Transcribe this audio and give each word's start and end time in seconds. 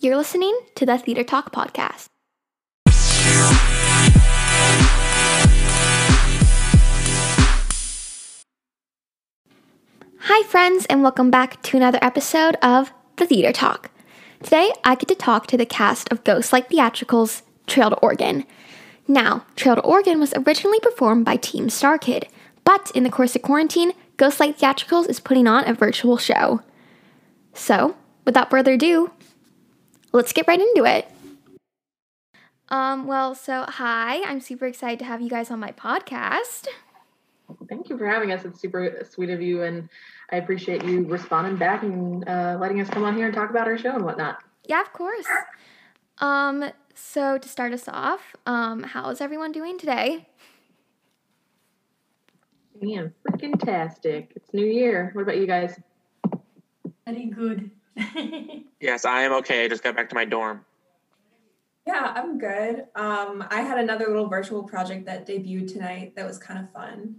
You're 0.00 0.16
listening 0.16 0.56
to 0.76 0.86
the 0.86 0.96
Theater 0.96 1.24
Talk 1.24 1.52
Podcast. 1.52 2.06
Hi, 10.20 10.46
friends, 10.46 10.86
and 10.86 11.02
welcome 11.02 11.32
back 11.32 11.60
to 11.62 11.76
another 11.76 11.98
episode 12.00 12.54
of 12.62 12.92
The 13.16 13.26
Theater 13.26 13.50
Talk. 13.50 13.90
Today, 14.40 14.72
I 14.84 14.94
get 14.94 15.08
to 15.08 15.16
talk 15.16 15.48
to 15.48 15.56
the 15.56 15.66
cast 15.66 16.12
of 16.12 16.22
Ghostlight 16.22 16.68
Theatricals 16.68 17.42
Trail 17.66 17.90
to 17.90 17.96
Oregon. 17.96 18.44
Now, 19.08 19.46
Trail 19.56 19.74
to 19.74 19.82
Oregon 19.82 20.20
was 20.20 20.32
originally 20.34 20.78
performed 20.78 21.24
by 21.24 21.34
Team 21.34 21.68
Star 21.68 21.98
Kid, 21.98 22.28
but 22.62 22.92
in 22.92 23.02
the 23.02 23.10
course 23.10 23.34
of 23.34 23.42
quarantine, 23.42 23.94
Ghostlight 24.16 24.58
Theatricals 24.60 25.08
is 25.08 25.18
putting 25.18 25.48
on 25.48 25.68
a 25.68 25.74
virtual 25.74 26.18
show. 26.18 26.60
So, 27.52 27.96
without 28.24 28.50
further 28.50 28.74
ado, 28.74 29.10
let's 30.12 30.32
get 30.32 30.46
right 30.48 30.60
into 30.60 30.84
it. 30.84 31.10
Um, 32.70 33.06
well, 33.06 33.34
so 33.34 33.64
hi, 33.66 34.22
I'm 34.24 34.40
super 34.40 34.66
excited 34.66 34.98
to 34.98 35.04
have 35.06 35.22
you 35.22 35.30
guys 35.30 35.50
on 35.50 35.58
my 35.58 35.72
podcast. 35.72 36.68
Thank 37.68 37.88
you 37.88 37.96
for 37.96 38.06
having 38.06 38.30
us. 38.30 38.44
It's 38.44 38.60
super 38.60 39.06
sweet 39.10 39.30
of 39.30 39.40
you, 39.40 39.62
and 39.62 39.88
I 40.30 40.36
appreciate 40.36 40.84
you 40.84 41.04
responding 41.04 41.56
back 41.56 41.82
and 41.82 42.28
uh, 42.28 42.58
letting 42.60 42.80
us 42.80 42.90
come 42.90 43.04
on 43.04 43.16
here 43.16 43.24
and 43.24 43.34
talk 43.34 43.48
about 43.48 43.66
our 43.66 43.78
show 43.78 43.94
and 43.94 44.04
whatnot. 44.04 44.42
Yeah, 44.66 44.82
of 44.82 44.92
course. 44.92 45.26
Um, 46.18 46.72
so 46.94 47.38
to 47.38 47.48
start 47.48 47.72
us 47.72 47.88
off, 47.88 48.36
um, 48.44 48.82
how 48.82 49.08
is 49.08 49.22
everyone 49.22 49.52
doing 49.52 49.78
today? 49.78 50.26
Man, 52.80 53.14
freaking 53.26 53.58
tastic! 53.58 54.32
It's 54.36 54.52
New 54.52 54.66
Year. 54.66 55.10
What 55.14 55.22
about 55.22 55.38
you 55.38 55.46
guys? 55.46 55.80
Pretty 57.06 57.26
good. 57.26 57.70
Yes, 58.80 59.04
I 59.04 59.22
am 59.22 59.32
okay. 59.32 59.64
I 59.64 59.68
just 59.68 59.82
got 59.82 59.96
back 59.96 60.08
to 60.10 60.14
my 60.14 60.24
dorm. 60.24 60.64
Yeah, 61.84 62.12
I'm 62.14 62.38
good. 62.38 62.84
Um, 62.94 63.44
I 63.50 63.62
had 63.62 63.78
another 63.78 64.06
little 64.06 64.28
virtual 64.28 64.62
project 64.62 65.06
that 65.06 65.26
debuted 65.26 65.72
tonight 65.72 66.14
that 66.14 66.24
was 66.24 66.38
kind 66.38 66.60
of 66.60 66.70
fun. 66.70 67.16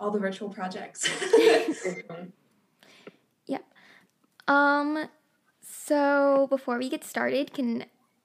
All 0.00 0.10
the 0.10 0.18
virtual 0.18 0.48
projects. 0.48 1.08
yeah. 3.46 3.58
Um, 4.48 5.08
so 5.60 6.48
before 6.48 6.78
we 6.78 6.88
get 6.88 7.04
started, 7.04 7.52
can 7.52 7.84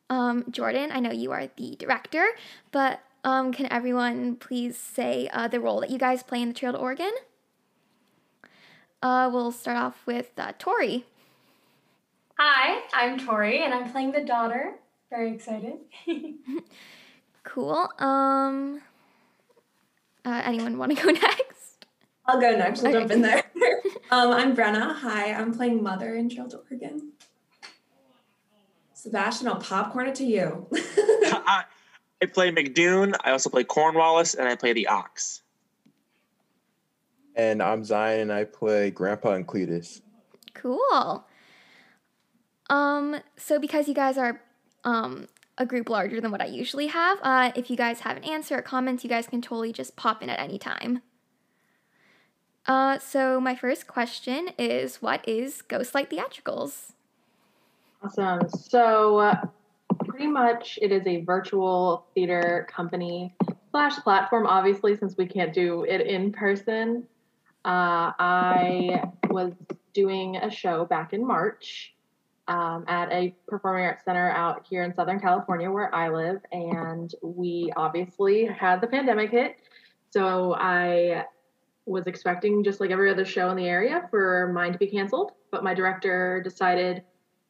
um, 0.10 0.46
Jordan, 0.50 0.92
I 0.92 1.00
know 1.00 1.12
you 1.12 1.32
are 1.32 1.48
the 1.56 1.76
director, 1.78 2.26
but 2.72 3.02
um, 3.24 3.52
can 3.52 3.72
everyone 3.72 4.36
please 4.36 4.78
say 4.78 5.30
uh, 5.32 5.48
the 5.48 5.60
role 5.60 5.82
that 5.82 5.90
you 5.90 5.98
guys 5.98 6.24
play 6.24 6.42
in 6.42 6.50
the 6.50 6.54
Trail 6.54 6.74
to 6.74 6.80
Oregon? 6.80 7.12
Uh, 9.02 9.30
we'll 9.32 9.52
start 9.52 9.78
off 9.78 10.06
with 10.06 10.32
uh, 10.38 10.54
Tori. 10.58 11.06
Hi, 12.38 12.82
I'm 12.94 13.20
Tori, 13.20 13.64
and 13.64 13.74
I'm 13.74 13.92
playing 13.92 14.12
the 14.12 14.24
daughter. 14.24 14.76
Very 15.10 15.34
excited. 15.34 15.76
Cool. 17.46 17.90
Um, 18.00 18.82
uh, 20.24 20.42
anyone 20.46 20.78
want 20.78 20.98
to 20.98 21.04
go 21.04 21.12
next? 21.12 21.86
I'll 22.26 22.40
go 22.40 22.56
next. 22.56 22.80
I'll 22.80 22.88
Okay. 22.88 23.00
jump 23.00 23.12
in 23.12 23.22
there. 23.22 23.44
um, 24.12 24.32
I'm 24.32 24.56
Brenna. 24.56 24.96
Hi, 24.96 25.34
I'm 25.34 25.54
playing 25.54 25.84
Mother 25.84 26.16
in 26.16 26.30
Trail 26.30 26.48
to 26.48 26.62
Oregon. 26.72 27.12
Sebastian, 28.94 29.50
I'll 29.50 29.58
popcorn 29.58 30.08
it 30.08 30.16
to 30.16 30.24
you. 30.24 30.68
I, 30.74 31.66
I 32.22 32.26
play 32.28 32.50
McDoon. 32.50 33.14
I 33.26 33.32
also 33.32 33.50
play 33.50 33.66
Cornwallis, 33.66 34.36
and 34.36 34.48
I 34.48 34.56
play 34.56 34.72
the 34.72 34.88
Ox. 34.88 35.42
And 37.36 37.62
I'm 37.62 37.84
Zion, 37.84 38.22
and 38.22 38.32
I 38.34 38.46
play 38.46 38.90
Grandpa 38.90 39.34
and 39.34 39.46
Cletus. 39.46 40.00
Cool. 40.54 41.26
Um, 42.70 43.18
so 43.38 43.60
because 43.60 43.88
you 43.88 43.94
guys 43.94 44.18
are 44.18 44.42
um 44.84 45.28
a 45.58 45.66
group 45.66 45.90
larger 45.90 46.20
than 46.20 46.32
what 46.32 46.42
I 46.42 46.46
usually 46.46 46.88
have, 46.88 47.20
uh, 47.22 47.52
if 47.56 47.70
you 47.70 47.78
guys 47.78 48.02
have 48.02 48.18
an 48.18 48.24
answer 48.24 48.58
or 48.58 48.62
comments, 48.62 49.04
you 49.04 49.10
guys 49.10 49.28
can 49.28 49.42
totally 49.42 49.72
just 49.72 49.96
pop 49.96 50.24
in 50.24 50.30
at 50.30 50.40
any 50.40 50.58
time. 50.58 51.02
Uh, 52.66 52.98
so 52.98 53.40
my 53.40 53.56
first 53.56 53.88
question 53.88 54.50
is, 54.58 55.02
what 55.02 55.28
is 55.28 55.62
Ghostlight 55.62 56.10
Theatricals? 56.10 56.94
Awesome. 58.02 58.50
So, 58.50 59.20
uh, 59.20 59.42
pretty 60.06 60.28
much, 60.28 60.80
it 60.82 60.92
is 60.92 61.06
a 61.06 61.24
virtual 61.24 62.06
theater 62.16 62.68
company 62.70 63.36
slash 63.72 63.98
platform. 63.98 64.48
Obviously, 64.48 64.96
since 64.96 65.18
we 65.18 65.26
can't 65.26 65.54
do 65.54 65.84
it 65.84 66.02
in 66.02 66.32
person, 66.32 67.04
uh, 67.66 68.12
I 68.18 69.04
was 69.30 69.54
doing 69.94 70.38
a 70.38 70.50
show 70.50 70.86
back 70.86 71.14
in 71.14 71.26
March 71.26 71.94
um, 72.48 72.84
at 72.88 73.12
a 73.12 73.36
performing 73.48 73.86
arts 73.86 74.04
center 74.04 74.30
out 74.32 74.66
here 74.70 74.84
in 74.84 74.94
Southern 74.94 75.20
California, 75.20 75.72
where 75.72 75.94
I 75.94 76.10
live, 76.10 76.42
and 76.52 77.14
we 77.22 77.72
obviously 77.76 78.46
had 78.46 78.82
the 78.82 78.88
pandemic 78.88 79.32
hit. 79.32 79.56
So 80.10 80.56
I 80.56 81.26
was 81.86 82.08
expecting 82.08 82.64
just 82.64 82.80
like 82.80 82.92
every 82.92 83.10
other 83.10 83.26
show 83.26 83.50
in 83.50 83.58
the 83.58 83.68
area 83.68 84.08
for 84.10 84.52
mine 84.54 84.72
to 84.74 84.78
be 84.78 84.88
canceled, 84.88 85.32
but 85.52 85.64
my 85.64 85.74
director 85.74 86.42
decided 86.44 87.04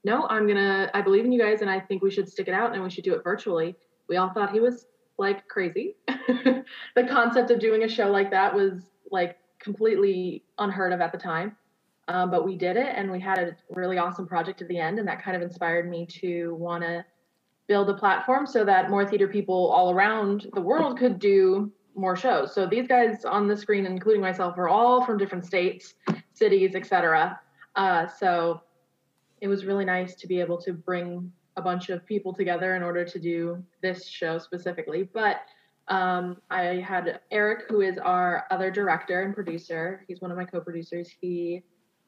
no, 0.06 0.28
I'm 0.28 0.48
gonna, 0.48 0.92
I 0.94 1.02
believe 1.02 1.24
in 1.24 1.32
you 1.32 1.40
guys 1.40 1.62
and 1.62 1.70
I 1.70 1.80
think 1.80 2.02
we 2.02 2.12
should 2.12 2.30
stick 2.30 2.48
it 2.48 2.54
out 2.54 2.74
and 2.74 2.84
we 2.84 2.90
should 2.90 3.06
do 3.06 3.14
it 3.14 3.24
virtually. 3.24 3.76
We 4.10 4.18
all 4.18 4.30
thought 4.34 4.52
he 4.52 4.60
was 4.60 4.88
like 5.18 5.48
crazy. 5.48 5.96
the 6.08 7.08
concept 7.08 7.52
of 7.52 7.60
doing 7.60 7.84
a 7.84 7.88
show 7.88 8.10
like 8.12 8.30
that 8.32 8.54
was 8.54 8.92
like 9.12 9.38
completely 9.60 10.44
unheard 10.58 10.92
of 10.92 11.00
at 11.00 11.12
the 11.12 11.18
time. 11.18 11.56
Um, 12.08 12.30
but 12.30 12.46
we 12.46 12.58
did 12.58 12.76
it 12.76 12.94
and 12.96 13.12
we 13.12 13.20
had 13.20 13.40
a 13.40 13.56
really 13.70 13.98
awesome 13.98 14.28
project 14.28 14.62
at 14.62 14.68
the 14.68 14.78
end. 14.78 15.00
And 15.00 15.08
that 15.08 15.24
kind 15.24 15.36
of 15.36 15.42
inspired 15.42 15.90
me 15.90 16.06
to 16.22 16.56
want 16.56 16.84
to 16.84 17.06
build 17.68 17.90
a 17.90 17.94
platform 17.94 18.46
so 18.46 18.66
that 18.66 18.90
more 18.90 19.06
theater 19.06 19.28
people 19.28 19.72
all 19.72 19.92
around 19.92 20.48
the 20.54 20.62
world 20.62 20.98
could 20.98 21.18
do 21.18 21.72
more 21.96 22.16
shows. 22.16 22.54
So 22.54 22.66
these 22.66 22.88
guys 22.88 23.24
on 23.24 23.48
the 23.48 23.56
screen, 23.56 23.86
including 23.86 24.22
myself, 24.22 24.58
are 24.58 24.68
all 24.68 25.06
from 25.06 25.18
different 25.18 25.46
states, 25.46 25.94
cities, 26.34 26.76
etc. 26.76 27.40
Uh, 27.76 28.08
so 28.08 28.62
it 29.42 29.48
was 29.48 29.66
really 29.66 29.86
nice 29.86 30.16
to 30.16 30.28
be 30.28 30.40
able 30.40 30.58
to 30.62 30.74
bring 30.74 31.32
a 31.56 31.62
bunch 31.62 31.90
of 31.90 32.06
people 32.06 32.34
together 32.34 32.76
in 32.76 32.84
order 32.84 33.06
to 33.06 33.20
do 33.20 33.64
this 33.82 34.08
show 34.08 34.40
specifically. 34.40 35.04
But 35.04 35.42
um, 35.88 36.38
I 36.50 36.84
had 36.86 37.20
Eric, 37.32 37.66
who 37.70 37.82
is 37.82 37.98
our 37.98 38.46
other 38.50 38.72
director 38.72 39.22
and 39.22 39.36
producer. 39.36 40.04
He's 40.08 40.22
one 40.22 40.32
of 40.32 40.38
my 40.38 40.46
co-producers. 40.46 41.10
He 41.22 41.64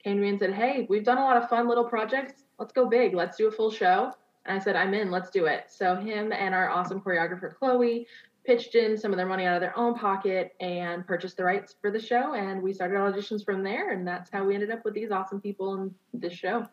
came 0.06 0.18
to 0.18 0.22
me 0.22 0.30
and 0.30 0.40
said, 0.40 0.54
"Hey, 0.54 0.86
we've 0.90 1.04
done 1.04 1.18
a 1.18 1.24
lot 1.24 1.36
of 1.36 1.50
fun 1.50 1.68
little 1.68 1.84
projects. 1.84 2.44
Let's 2.60 2.72
go 2.72 2.88
big. 2.88 3.14
Let's 3.14 3.36
do 3.36 3.48
a 3.48 3.52
full 3.52 3.72
show." 3.72 4.14
And 4.46 4.58
I 4.58 4.64
said, 4.64 4.76
"I'm 4.76 4.94
in. 4.94 5.12
Let's 5.12 5.30
do 5.30 5.46
it." 5.46 5.66
So 5.68 5.96
him 5.96 6.32
and 6.32 6.56
our 6.56 6.70
awesome 6.70 7.02
choreographer 7.02 7.54
Chloe 7.54 8.08
pitched 8.46 8.76
in 8.76 8.98
some 8.98 9.12
of 9.12 9.18
their 9.18 9.26
money 9.26 9.46
out 9.46 9.56
of 9.56 9.62
their 9.62 9.78
own 9.78 9.96
pocket 9.96 10.56
and 10.60 11.06
purchased 11.06 11.36
the 11.36 11.44
rights 11.44 11.76
for 11.82 11.92
the 11.92 12.00
show. 12.00 12.34
And 12.36 12.62
we 12.62 12.74
started 12.74 12.96
auditions 12.96 13.44
from 13.44 13.64
there. 13.64 13.92
And 13.92 14.08
that's 14.08 14.30
how 14.30 14.46
we 14.46 14.54
ended 14.54 14.72
up 14.72 14.86
with 14.86 14.94
these 14.94 15.12
awesome 15.12 15.42
people 15.42 15.74
in 15.74 15.96
this 16.14 16.34
show. 16.34 16.68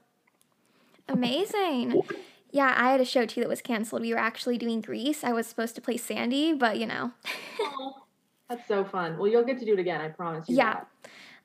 Amazing. 1.09 2.03
Yeah, 2.51 2.75
I 2.77 2.91
had 2.91 3.01
a 3.01 3.07
show 3.07 3.25
too 3.25 3.41
that 3.41 3.49
was 3.49 3.63
canceled. 3.63 4.03
We 4.03 4.13
were 4.13 4.21
actually 4.21 4.59
doing 4.59 4.83
Grease. 4.83 5.25
I 5.25 5.33
was 5.33 5.47
supposed 5.47 5.75
to 5.77 5.81
play 5.81 5.97
Sandy, 5.97 6.53
but 6.53 6.79
you 6.79 6.87
know. 6.87 7.13
That's 8.51 8.69
so 8.69 8.85
fun. 8.85 9.17
Well, 9.17 9.29
you'll 9.29 9.45
get 9.45 9.59
to 9.61 9.65
do 9.65 9.73
it 9.73 9.79
again. 9.79 10.03
I 10.03 10.09
promise 10.09 10.47
you. 10.49 10.57
Yeah. 10.57 10.75
that. 10.75 10.89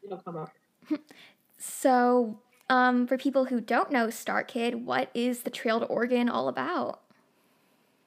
It'll 0.03 0.17
come 0.17 0.35
up. 0.35 0.51
So, 1.57 2.39
um, 2.69 3.07
for 3.07 3.17
people 3.17 3.45
who 3.45 3.59
don't 3.61 3.91
know 3.91 4.09
Star 4.09 4.43
Kid, 4.43 4.85
what 4.85 5.09
is 5.13 5.41
the 5.41 5.49
Trail 5.49 5.79
to 5.79 5.85
Oregon 5.85 6.29
all 6.29 6.47
about? 6.47 7.01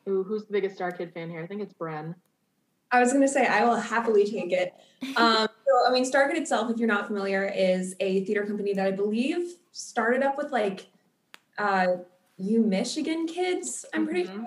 Ooh, 0.08 0.22
who's 0.22 0.46
the 0.46 0.52
biggest 0.52 0.76
Star 0.76 0.92
Kid 0.92 1.12
fan 1.12 1.30
here? 1.30 1.42
I 1.42 1.46
think 1.46 1.62
it's 1.62 1.74
Bren. 1.74 2.14
I 2.92 3.00
was 3.00 3.12
going 3.12 3.22
to 3.22 3.28
say, 3.28 3.46
I 3.46 3.64
will 3.64 3.76
happily 3.76 4.24
take 4.28 4.52
it. 4.52 4.74
Um, 5.16 5.46
so, 5.66 5.86
I 5.88 5.92
mean, 5.92 6.04
Starkid 6.10 6.36
itself, 6.36 6.70
if 6.70 6.78
you're 6.78 6.88
not 6.88 7.06
familiar, 7.06 7.44
is 7.46 7.94
a 8.00 8.24
theater 8.24 8.44
company 8.44 8.72
that 8.74 8.86
I 8.86 8.90
believe 8.90 9.54
started 9.72 10.22
up 10.22 10.36
with 10.36 10.50
like 10.50 10.86
uh, 11.58 11.86
U 12.38 12.62
Michigan 12.62 13.26
kids, 13.26 13.84
I'm 13.94 14.06
pretty 14.06 14.24
Mhm. 14.28 14.32
sure, 14.34 14.46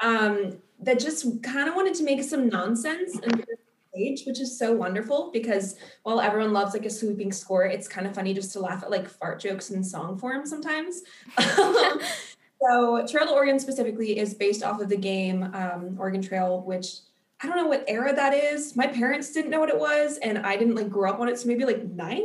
um, 0.00 0.62
that 0.80 0.98
just 1.00 1.42
kind 1.42 1.68
of 1.68 1.74
wanted 1.74 1.94
to 1.94 2.04
make 2.04 2.22
some 2.22 2.48
nonsense 2.48 3.18
and 3.18 3.44
stage, 3.92 4.24
which 4.26 4.40
is 4.40 4.58
so 4.58 4.72
wonderful 4.72 5.30
because 5.32 5.76
while 6.02 6.20
everyone 6.20 6.52
loves 6.52 6.72
like 6.74 6.86
a 6.86 6.90
sweeping 6.90 7.32
score, 7.32 7.64
it's 7.64 7.88
kind 7.88 8.06
of 8.06 8.14
funny 8.14 8.34
just 8.34 8.52
to 8.52 8.60
laugh 8.60 8.82
at 8.82 8.90
like 8.90 9.08
fart 9.08 9.40
jokes 9.40 9.70
in 9.70 9.82
song 9.82 10.18
form 10.18 10.46
sometimes. 10.46 11.02
so 11.38 13.06
Trail 13.06 13.26
to 13.26 13.32
Oregon 13.32 13.58
specifically 13.58 14.18
is 14.18 14.34
based 14.34 14.62
off 14.62 14.80
of 14.80 14.88
the 14.88 14.96
game 14.96 15.44
um, 15.54 15.96
Oregon 15.98 16.22
Trail, 16.22 16.62
which 16.62 16.98
I 17.42 17.48
don't 17.48 17.56
know 17.56 17.66
what 17.66 17.84
era 17.88 18.14
that 18.14 18.34
is. 18.34 18.76
My 18.76 18.86
parents 18.86 19.32
didn't 19.32 19.50
know 19.50 19.60
what 19.60 19.68
it 19.68 19.78
was, 19.78 20.18
and 20.18 20.38
I 20.38 20.56
didn't 20.56 20.76
like 20.76 20.88
grow 20.88 21.10
up 21.10 21.20
on 21.20 21.28
it, 21.28 21.38
so 21.38 21.48
maybe 21.48 21.64
like 21.64 21.82
90. 21.84 22.24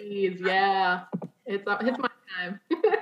90s, 0.00 0.40
yeah. 0.40 1.00
It's 1.44 1.66
uh, 1.66 1.78
it's 1.80 1.98
my 1.98 2.08
time. 2.38 2.60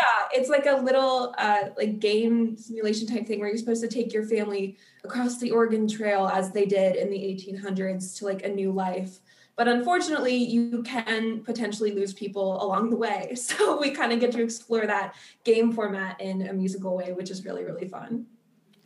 Yeah, 0.00 0.38
it's 0.40 0.48
like 0.48 0.66
a 0.66 0.80
little 0.80 1.34
uh, 1.36 1.70
like 1.76 1.98
game 1.98 2.56
simulation 2.56 3.06
type 3.06 3.26
thing 3.26 3.38
where 3.38 3.48
you're 3.48 3.58
supposed 3.58 3.82
to 3.82 3.88
take 3.88 4.12
your 4.12 4.24
family 4.24 4.78
across 5.04 5.38
the 5.38 5.50
Oregon 5.50 5.86
Trail 5.86 6.26
as 6.26 6.52
they 6.52 6.64
did 6.64 6.96
in 6.96 7.10
the 7.10 7.18
1800s 7.18 8.16
to 8.18 8.24
like 8.24 8.42
a 8.44 8.48
new 8.48 8.72
life. 8.72 9.20
But 9.56 9.68
unfortunately, 9.68 10.36
you 10.36 10.82
can 10.84 11.40
potentially 11.40 11.92
lose 11.92 12.14
people 12.14 12.62
along 12.62 12.88
the 12.88 12.96
way. 12.96 13.34
So 13.36 13.78
we 13.78 13.90
kind 13.90 14.12
of 14.12 14.20
get 14.20 14.32
to 14.32 14.42
explore 14.42 14.86
that 14.86 15.14
game 15.44 15.72
format 15.72 16.18
in 16.20 16.48
a 16.48 16.52
musical 16.54 16.96
way, 16.96 17.12
which 17.12 17.30
is 17.30 17.44
really, 17.44 17.64
really 17.64 17.86
fun. 17.86 18.26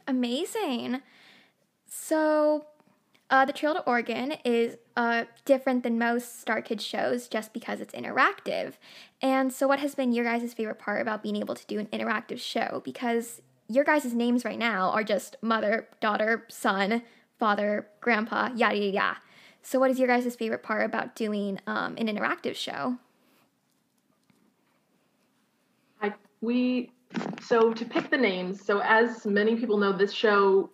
Amazing. 0.08 1.00
So, 1.86 2.66
uh, 3.30 3.44
the 3.44 3.52
Trail 3.52 3.74
to 3.74 3.80
Oregon 3.80 4.34
is 4.44 4.76
uh, 4.96 5.24
different 5.44 5.82
than 5.82 5.98
most 5.98 6.40
Star 6.40 6.60
Kids 6.62 6.84
shows 6.84 7.26
just 7.28 7.52
because 7.52 7.80
it's 7.80 7.94
interactive. 7.94 8.74
And 9.22 9.52
so, 9.52 9.66
what 9.66 9.80
has 9.80 9.94
been 9.94 10.12
your 10.12 10.24
guys' 10.24 10.52
favorite 10.54 10.78
part 10.78 11.00
about 11.00 11.22
being 11.22 11.36
able 11.36 11.54
to 11.54 11.66
do 11.66 11.78
an 11.78 11.86
interactive 11.86 12.38
show? 12.38 12.82
Because 12.84 13.40
your 13.68 13.84
guys' 13.84 14.12
names 14.12 14.44
right 14.44 14.58
now 14.58 14.90
are 14.90 15.04
just 15.04 15.36
mother, 15.40 15.88
daughter, 16.00 16.44
son, 16.48 17.02
father, 17.38 17.88
grandpa, 18.00 18.50
yada 18.54 18.76
yada 18.76 18.90
yada. 18.90 19.18
So, 19.62 19.78
what 19.78 19.90
is 19.90 19.98
your 19.98 20.08
guys' 20.08 20.36
favorite 20.36 20.62
part 20.62 20.84
about 20.84 21.16
doing 21.16 21.58
um, 21.66 21.96
an 21.96 22.06
interactive 22.06 22.54
show? 22.54 22.98
I, 26.02 26.12
we 26.42 26.90
so 27.40 27.72
to 27.72 27.84
pick 27.84 28.10
the 28.10 28.16
names. 28.16 28.64
So 28.64 28.80
as 28.80 29.26
many 29.26 29.56
people 29.56 29.78
know, 29.78 29.92
this 29.92 30.12
show 30.12 30.70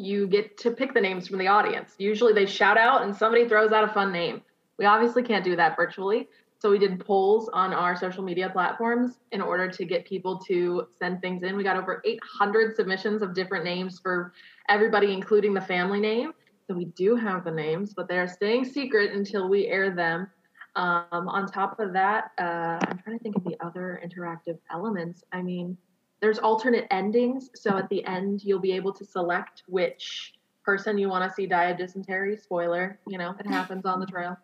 you 0.00 0.26
get 0.26 0.56
to 0.58 0.70
pick 0.70 0.94
the 0.94 1.00
names 1.00 1.28
from 1.28 1.38
the 1.38 1.48
audience. 1.48 1.94
Usually 1.98 2.32
they 2.32 2.46
shout 2.46 2.78
out 2.78 3.02
and 3.02 3.14
somebody 3.14 3.48
throws 3.48 3.72
out 3.72 3.84
a 3.84 3.92
fun 3.92 4.12
name. 4.12 4.42
We 4.78 4.86
obviously 4.86 5.22
can't 5.22 5.44
do 5.44 5.56
that 5.56 5.76
virtually. 5.76 6.28
So 6.58 6.70
we 6.70 6.78
did 6.78 7.00
polls 7.00 7.48
on 7.52 7.72
our 7.72 7.96
social 7.96 8.22
media 8.22 8.50
platforms 8.50 9.18
in 9.32 9.40
order 9.40 9.70
to 9.70 9.84
get 9.84 10.04
people 10.04 10.38
to 10.40 10.86
send 10.98 11.22
things 11.22 11.42
in. 11.42 11.56
We 11.56 11.64
got 11.64 11.76
over 11.76 12.02
800 12.04 12.76
submissions 12.76 13.22
of 13.22 13.34
different 13.34 13.64
names 13.64 13.98
for 13.98 14.34
everybody, 14.68 15.12
including 15.12 15.54
the 15.54 15.60
family 15.60 16.00
name. 16.00 16.32
So 16.66 16.74
we 16.74 16.84
do 16.84 17.16
have 17.16 17.44
the 17.44 17.50
names, 17.50 17.94
but 17.94 18.08
they 18.08 18.18
are 18.18 18.28
staying 18.28 18.66
secret 18.66 19.12
until 19.12 19.48
we 19.48 19.68
air 19.68 19.94
them. 19.94 20.28
Um, 20.76 21.28
on 21.28 21.46
top 21.46 21.80
of 21.80 21.92
that, 21.94 22.30
uh, 22.38 22.78
I'm 22.86 22.98
trying 22.98 23.18
to 23.18 23.22
think 23.22 23.36
of 23.36 23.44
the 23.44 23.56
other 23.64 24.00
interactive 24.04 24.58
elements. 24.70 25.24
I 25.32 25.42
mean, 25.42 25.76
there's 26.20 26.38
alternate 26.38 26.86
endings. 26.90 27.50
So 27.54 27.76
at 27.76 27.88
the 27.88 28.04
end, 28.04 28.44
you'll 28.44 28.60
be 28.60 28.72
able 28.72 28.92
to 28.92 29.04
select 29.04 29.62
which 29.66 30.34
person 30.64 30.98
you 30.98 31.08
want 31.08 31.28
to 31.28 31.34
see 31.34 31.46
die 31.46 31.70
of 31.70 31.78
dysentery. 31.78 32.36
Spoiler, 32.36 32.98
you 33.06 33.18
know, 33.18 33.34
it 33.38 33.46
happens 33.46 33.86
on 33.86 34.00
the 34.00 34.06
trail. 34.06 34.36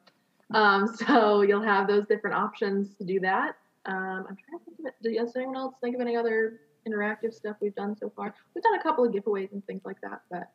Um, 0.55 0.89
so 1.07 1.43
you'll 1.43 1.63
have 1.63 1.87
those 1.87 2.07
different 2.07 2.37
options 2.37 2.97
to 2.97 3.05
do 3.05 3.21
that. 3.21 3.57
Um, 3.85 4.27
I'm 4.29 4.37
trying 4.37 4.59
to 4.59 4.65
think 4.65 4.79
of 4.81 4.87
it. 4.87 5.25
Does 5.25 5.37
anyone 5.37 5.57
else 5.57 5.75
think 5.81 5.95
of 5.95 6.01
any 6.01 6.17
other 6.17 6.61
interactive 6.89 7.35
stuff 7.35 7.57
we've 7.61 7.75
done 7.75 7.97
so 7.97 8.11
far? 8.17 8.35
We've 8.55 8.65
done 8.65 8.75
a 8.75 8.83
couple 8.83 9.05
of 9.05 9.13
giveaways 9.13 9.53
and 9.53 9.65
things 9.67 9.83
like 9.85 10.01
that, 10.01 10.23
but 10.31 10.51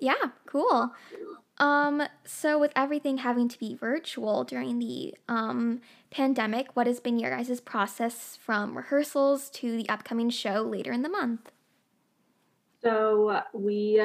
Yeah, 0.00 0.14
cool. 0.46 0.92
Um, 1.58 2.02
so 2.24 2.58
with 2.58 2.72
everything 2.74 3.18
having 3.18 3.48
to 3.48 3.58
be 3.58 3.74
virtual 3.74 4.44
during 4.44 4.78
the 4.78 5.14
um, 5.28 5.80
pandemic, 6.10 6.74
what 6.74 6.86
has 6.86 6.98
been 6.98 7.18
your 7.18 7.30
guys' 7.30 7.60
process 7.60 8.36
from 8.36 8.76
rehearsals 8.76 9.50
to 9.50 9.76
the 9.76 9.88
upcoming 9.88 10.30
show 10.30 10.62
later 10.62 10.92
in 10.92 11.02
the 11.02 11.08
month? 11.08 11.52
So 12.82 13.40
we 13.52 14.02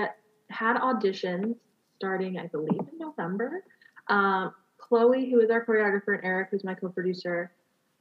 had 0.49 0.77
auditions 0.77 1.55
starting, 1.95 2.37
I 2.37 2.47
believe, 2.47 2.79
in 2.79 2.97
November. 2.99 3.63
Um, 4.07 4.53
Chloe, 4.77 5.29
who 5.29 5.39
is 5.41 5.49
our 5.49 5.65
choreographer, 5.65 6.15
and 6.15 6.23
Eric, 6.23 6.49
who's 6.51 6.63
my 6.63 6.73
co-producer, 6.73 7.51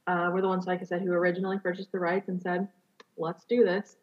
uh, 0.07 0.29
were 0.31 0.41
the 0.41 0.47
ones, 0.47 0.65
like 0.65 0.81
I 0.81 0.85
said, 0.85 1.01
who 1.01 1.11
originally 1.11 1.59
purchased 1.59 1.91
the 1.91 1.99
rights 1.99 2.29
and 2.29 2.41
said, 2.41 2.67
"Let's 3.17 3.45
do 3.45 3.63
this." 3.63 3.97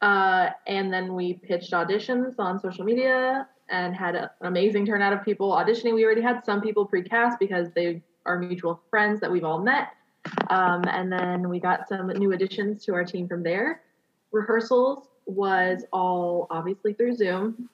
Uh, 0.00 0.50
and 0.66 0.92
then 0.92 1.14
we 1.14 1.34
pitched 1.34 1.72
auditions 1.72 2.38
on 2.38 2.58
social 2.58 2.84
media 2.84 3.46
and 3.70 3.94
had 3.94 4.14
an 4.14 4.28
amazing 4.42 4.86
turnout 4.86 5.12
of 5.12 5.24
people 5.24 5.50
auditioning. 5.50 5.94
We 5.94 6.04
already 6.04 6.22
had 6.22 6.44
some 6.44 6.60
people 6.60 6.84
pre-cast 6.84 7.38
because 7.38 7.68
they 7.74 8.02
are 8.26 8.38
mutual 8.38 8.80
friends 8.90 9.20
that 9.20 9.30
we've 9.30 9.44
all 9.44 9.60
met. 9.60 9.88
Um, 10.48 10.84
and 10.88 11.12
then 11.12 11.48
we 11.48 11.60
got 11.60 11.88
some 11.88 12.08
new 12.08 12.32
additions 12.32 12.84
to 12.84 12.94
our 12.94 13.04
team 13.04 13.28
from 13.28 13.42
there. 13.42 13.82
Rehearsals 14.32 15.08
was 15.26 15.84
all 15.92 16.46
obviously 16.50 16.92
through 16.92 17.16
Zoom. 17.16 17.68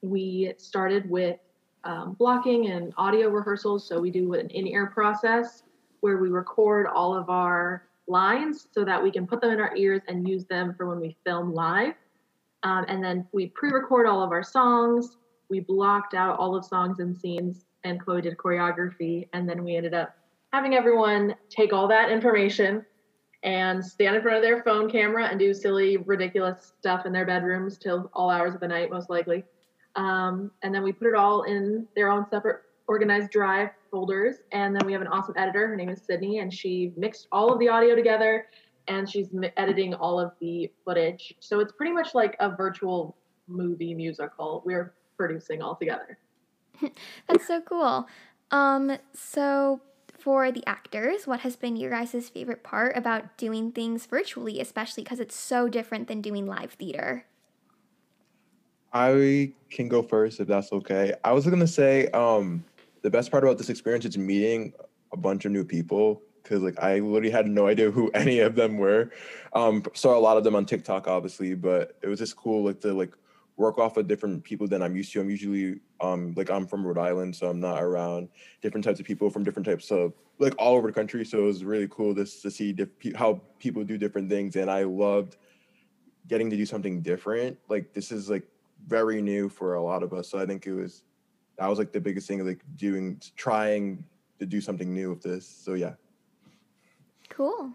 We 0.00 0.52
started 0.56 1.08
with 1.08 1.38
um, 1.84 2.14
blocking 2.14 2.68
and 2.68 2.92
audio 2.96 3.28
rehearsals. 3.28 3.86
So 3.86 4.00
we 4.00 4.10
do 4.10 4.34
an 4.34 4.48
in 4.50 4.66
ear 4.66 4.86
process 4.86 5.62
where 6.00 6.18
we 6.18 6.28
record 6.28 6.86
all 6.86 7.14
of 7.14 7.30
our 7.30 7.84
lines 8.08 8.68
so 8.72 8.84
that 8.84 9.02
we 9.02 9.10
can 9.10 9.26
put 9.26 9.40
them 9.40 9.50
in 9.50 9.60
our 9.60 9.74
ears 9.76 10.02
and 10.08 10.28
use 10.28 10.44
them 10.44 10.74
for 10.74 10.86
when 10.86 11.00
we 11.00 11.16
film 11.24 11.54
live. 11.54 11.94
Um, 12.64 12.84
and 12.88 13.02
then 13.02 13.26
we 13.32 13.46
pre 13.48 13.70
record 13.70 14.06
all 14.06 14.22
of 14.22 14.30
our 14.30 14.42
songs. 14.42 15.16
We 15.52 15.60
blocked 15.60 16.14
out 16.14 16.38
all 16.38 16.56
of 16.56 16.64
songs 16.64 16.98
and 16.98 17.14
scenes, 17.14 17.66
and 17.84 18.00
Chloe 18.00 18.22
did 18.22 18.38
choreography. 18.38 19.28
And 19.34 19.46
then 19.46 19.62
we 19.62 19.76
ended 19.76 19.92
up 19.92 20.16
having 20.50 20.74
everyone 20.74 21.34
take 21.50 21.74
all 21.74 21.86
that 21.88 22.10
information 22.10 22.86
and 23.42 23.84
stand 23.84 24.16
in 24.16 24.22
front 24.22 24.38
of 24.38 24.42
their 24.42 24.62
phone 24.62 24.90
camera 24.90 25.26
and 25.26 25.38
do 25.38 25.52
silly, 25.52 25.98
ridiculous 25.98 26.72
stuff 26.78 27.04
in 27.04 27.12
their 27.12 27.26
bedrooms 27.26 27.76
till 27.76 28.10
all 28.14 28.30
hours 28.30 28.54
of 28.54 28.60
the 28.60 28.68
night, 28.68 28.90
most 28.90 29.10
likely. 29.10 29.44
Um, 29.94 30.50
and 30.62 30.74
then 30.74 30.82
we 30.82 30.90
put 30.90 31.08
it 31.08 31.14
all 31.14 31.42
in 31.42 31.86
their 31.94 32.10
own 32.10 32.24
separate 32.30 32.62
organized 32.86 33.30
drive 33.30 33.68
folders. 33.90 34.36
And 34.52 34.74
then 34.74 34.86
we 34.86 34.94
have 34.94 35.02
an 35.02 35.08
awesome 35.08 35.34
editor. 35.36 35.68
Her 35.68 35.76
name 35.76 35.90
is 35.90 36.00
Sydney, 36.00 36.38
and 36.38 36.50
she 36.50 36.94
mixed 36.96 37.28
all 37.30 37.52
of 37.52 37.58
the 37.58 37.68
audio 37.68 37.94
together 37.94 38.46
and 38.88 39.08
she's 39.08 39.28
editing 39.58 39.92
all 39.92 40.18
of 40.18 40.32
the 40.40 40.72
footage. 40.82 41.34
So 41.40 41.60
it's 41.60 41.72
pretty 41.72 41.92
much 41.92 42.14
like 42.14 42.36
a 42.40 42.56
virtual 42.56 43.14
movie 43.48 43.94
musical 43.94 44.62
we're 44.64 44.94
producing 45.26 45.62
all 45.62 45.76
together. 45.76 46.18
That's 47.28 47.46
so 47.46 47.60
cool. 47.60 48.08
Um, 48.50 48.98
so 49.14 49.80
for 50.18 50.50
the 50.52 50.66
actors, 50.66 51.26
what 51.26 51.40
has 51.40 51.56
been 51.56 51.76
your 51.76 51.90
guys' 51.90 52.28
favorite 52.28 52.62
part 52.62 52.96
about 52.96 53.36
doing 53.36 53.72
things 53.72 54.06
virtually, 54.06 54.60
especially 54.60 55.02
because 55.02 55.20
it's 55.20 55.36
so 55.36 55.68
different 55.68 56.08
than 56.08 56.20
doing 56.20 56.46
live 56.46 56.72
theater? 56.72 57.26
I 58.92 59.52
can 59.70 59.88
go 59.88 60.02
first 60.02 60.40
if 60.40 60.48
that's 60.48 60.72
okay. 60.72 61.14
I 61.24 61.32
was 61.32 61.46
gonna 61.46 61.66
say 61.66 62.08
um, 62.08 62.64
the 63.02 63.10
best 63.10 63.30
part 63.30 63.42
about 63.42 63.58
this 63.58 63.70
experience 63.70 64.04
is 64.04 64.18
meeting 64.18 64.72
a 65.12 65.16
bunch 65.16 65.44
of 65.44 65.52
new 65.52 65.64
people 65.64 66.20
because 66.42 66.62
like 66.62 66.78
I 66.78 66.98
literally 66.98 67.30
had 67.30 67.46
no 67.46 67.66
idea 67.66 67.90
who 67.90 68.10
any 68.14 68.40
of 68.40 68.54
them 68.54 68.78
were. 68.78 69.10
Um, 69.54 69.82
saw 69.94 70.16
a 70.16 70.20
lot 70.20 70.36
of 70.36 70.44
them 70.44 70.54
on 70.54 70.66
TikTok, 70.66 71.08
obviously, 71.08 71.54
but 71.54 71.96
it 72.02 72.08
was 72.08 72.18
just 72.18 72.36
cool 72.36 72.64
like 72.64 72.80
to 72.80 72.92
like 72.92 73.12
work 73.62 73.78
off 73.78 73.96
of 73.96 74.08
different 74.08 74.42
people 74.42 74.66
than 74.66 74.82
I'm 74.82 74.96
used 74.96 75.12
to. 75.12 75.20
I'm 75.20 75.30
usually 75.30 75.80
um 76.00 76.34
like 76.36 76.50
I'm 76.50 76.66
from 76.66 76.84
Rhode 76.84 76.98
Island, 76.98 77.34
so 77.34 77.48
I'm 77.48 77.60
not 77.60 77.80
around 77.80 78.28
different 78.60 78.84
types 78.84 78.98
of 78.98 79.06
people 79.06 79.30
from 79.30 79.44
different 79.44 79.66
types 79.66 79.90
of 79.92 80.12
like 80.38 80.54
all 80.58 80.74
over 80.74 80.88
the 80.88 80.92
country. 80.92 81.24
So 81.24 81.38
it 81.38 81.44
was 81.44 81.64
really 81.64 81.88
cool 81.88 82.12
just 82.12 82.42
to 82.42 82.50
see 82.50 82.72
diff- 82.72 83.14
how 83.14 83.40
people 83.60 83.84
do 83.84 83.96
different 83.96 84.28
things, 84.28 84.56
and 84.56 84.68
I 84.68 84.82
loved 84.82 85.36
getting 86.26 86.50
to 86.50 86.56
do 86.56 86.66
something 86.66 87.00
different. 87.02 87.56
Like 87.68 87.94
this 87.94 88.10
is 88.10 88.28
like 88.28 88.46
very 88.86 89.22
new 89.22 89.48
for 89.48 89.74
a 89.74 89.82
lot 89.82 90.02
of 90.02 90.12
us. 90.12 90.28
So 90.28 90.38
I 90.38 90.44
think 90.44 90.66
it 90.66 90.74
was 90.74 91.04
that 91.56 91.68
was 91.68 91.78
like 91.78 91.92
the 91.92 92.00
biggest 92.00 92.26
thing, 92.26 92.44
like 92.44 92.62
doing 92.76 93.22
trying 93.36 94.04
to 94.40 94.46
do 94.46 94.60
something 94.60 94.92
new 94.92 95.10
with 95.10 95.22
this. 95.22 95.46
So 95.46 95.74
yeah. 95.74 95.94
Cool. 97.28 97.70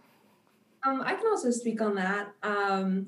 Um, 0.86 1.01
I 1.01 1.15
can 1.15 1.27
also 1.27 1.50
speak 1.50 1.82
on 1.82 1.96
that. 1.96 2.34
Um, 2.44 3.08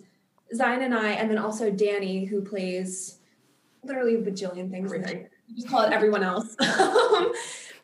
Zion 0.56 0.82
and 0.82 0.96
I, 0.96 1.12
and 1.12 1.30
then 1.30 1.38
also 1.38 1.70
Danny, 1.70 2.26
who 2.26 2.42
plays 2.42 3.20
literally 3.84 4.16
a 4.16 4.20
bajillion 4.20 4.70
things. 4.70 4.92
You 4.92 5.56
Just 5.56 5.68
call 5.68 5.82
it 5.82 5.94
everyone 5.94 6.24
else. 6.24 6.56
Um, 7.20 7.34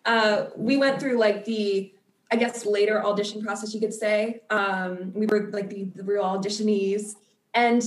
uh, 0.06 0.46
we 0.56 0.78
went 0.78 1.00
through 1.00 1.18
like 1.18 1.46
the, 1.46 1.92
I 2.32 2.36
guess, 2.36 2.66
later 2.66 3.04
audition 3.04 3.44
process, 3.44 3.74
you 3.74 3.80
could 3.80 3.94
say. 3.94 4.42
Um, 4.52 5.12
we 5.16 5.26
were 5.26 5.50
like 5.52 5.70
the, 5.70 5.86
the 5.96 6.04
real 6.04 6.24
auditionees. 6.24 7.16
And 7.56 7.82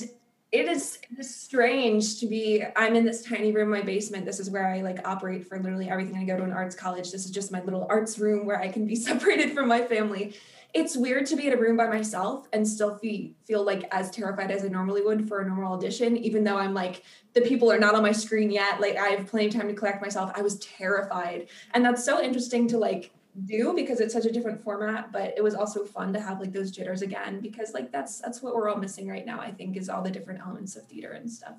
it 0.51 0.69
is, 0.69 0.99
it 1.11 1.19
is 1.19 1.35
strange 1.35 2.19
to 2.21 2.27
be, 2.27 2.65
I'm 2.75 2.97
in 2.97 3.05
this 3.05 3.23
tiny 3.25 3.53
room 3.53 3.73
in 3.73 3.81
my 3.81 3.87
basement. 3.87 4.25
This 4.25 4.41
is 4.41 4.51
where 4.51 4.67
I 4.67 4.81
like 4.81 5.07
operate 5.07 5.47
for 5.47 5.59
literally 5.61 5.89
everything. 5.89 6.17
I 6.17 6.25
go 6.25 6.37
to 6.37 6.43
an 6.43 6.53
arts 6.53 6.75
college. 6.75 7.13
This 7.13 7.25
is 7.25 7.31
just 7.31 7.53
my 7.53 7.63
little 7.63 7.87
arts 7.89 8.19
room 8.19 8.47
where 8.47 8.61
I 8.61 8.69
can 8.69 8.87
be 8.87 8.97
separated 9.09 9.55
from 9.55 9.69
my 9.69 9.83
family 9.83 10.35
it's 10.75 10.97
weird 10.97 11.27
to 11.27 11.37
be 11.37 11.47
in 11.47 11.55
a 11.55 11.57
room 11.57 11.77
by 11.77 11.87
myself 11.87 12.47
and 12.53 12.67
still 12.67 12.97
feel 12.99 13.31
feel 13.47 13.65
like 13.65 13.89
as 13.91 14.11
terrified 14.11 14.51
as 14.51 14.65
I 14.65 14.69
normally 14.69 15.03
would 15.03 15.27
for 15.27 15.41
a 15.41 15.47
normal 15.47 15.73
audition, 15.75 16.17
even 16.17 16.45
though 16.45 16.59
I'm 16.59 16.75
like 16.75 17.03
the 17.33 17.41
people 17.41 17.73
are 17.73 17.79
not 17.79 17.95
on 17.95 18.03
my 18.03 18.13
screen 18.13 18.51
yet. 18.51 18.81
Like 18.81 18.97
I 18.97 19.09
have 19.09 19.27
plenty 19.27 19.47
of 19.47 19.55
time 19.55 19.69
to 19.69 19.75
collect 19.75 20.03
myself. 20.03 20.31
I 20.35 20.43
was 20.43 20.59
terrified, 20.59 21.49
and 21.73 21.85
that's 21.85 22.05
so 22.05 22.23
interesting 22.23 22.69
to 22.69 22.79
like 22.79 23.11
do 23.45 23.73
because 23.75 24.01
it's 24.01 24.15
such 24.15 24.27
a 24.27 24.33
different 24.33 24.63
format. 24.63 25.13
But 25.13 25.35
it 25.37 25.43
was 25.43 25.55
also 25.55 25.85
fun 25.85 26.13
to 26.13 26.21
have 26.21 26.41
like 26.41 26.53
those 26.53 26.71
jitters 26.71 27.03
again 27.03 27.41
because 27.41 27.73
like 27.73 27.93
that's 27.93 28.21
that's 28.21 28.43
what 28.43 28.55
we're 28.55 28.69
all 28.69 28.79
missing 28.79 29.09
right 29.09 29.25
now. 29.25 29.41
I 29.41 29.51
think 29.51 29.77
is 29.77 29.89
all 29.89 30.03
the 30.03 30.11
different 30.11 30.41
elements 30.41 30.77
of 30.77 30.87
theater 30.87 31.13
and 31.13 31.31
stuff. 31.31 31.57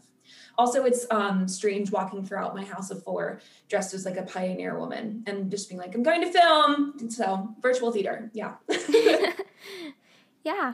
Also, 0.57 0.83
it's 0.85 1.05
um, 1.11 1.47
strange 1.47 1.91
walking 1.91 2.23
throughout 2.23 2.55
my 2.55 2.63
house 2.63 2.91
of 2.91 3.03
four 3.03 3.41
dressed 3.67 3.93
as 3.93 4.05
like 4.05 4.17
a 4.17 4.23
pioneer 4.23 4.77
woman 4.77 5.23
and 5.25 5.49
just 5.49 5.69
being 5.69 5.79
like, 5.79 5.95
I'm 5.95 6.03
going 6.03 6.21
to 6.21 6.31
film. 6.31 6.93
And 6.99 7.11
so 7.11 7.55
virtual 7.61 7.91
theater, 7.91 8.29
yeah. 8.33 8.55
yeah. 10.43 10.73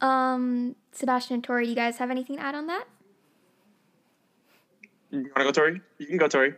Um, 0.00 0.74
Sebastian 0.92 1.34
and 1.34 1.44
Tori, 1.44 1.64
do 1.64 1.70
you 1.70 1.76
guys 1.76 1.98
have 1.98 2.10
anything 2.10 2.36
to 2.36 2.42
add 2.42 2.54
on 2.54 2.66
that? 2.66 2.84
You 5.10 5.22
want 5.22 5.36
to 5.36 5.44
go, 5.44 5.50
Tori? 5.52 5.80
You 5.98 6.06
can 6.06 6.16
go, 6.16 6.28
Tori. 6.28 6.54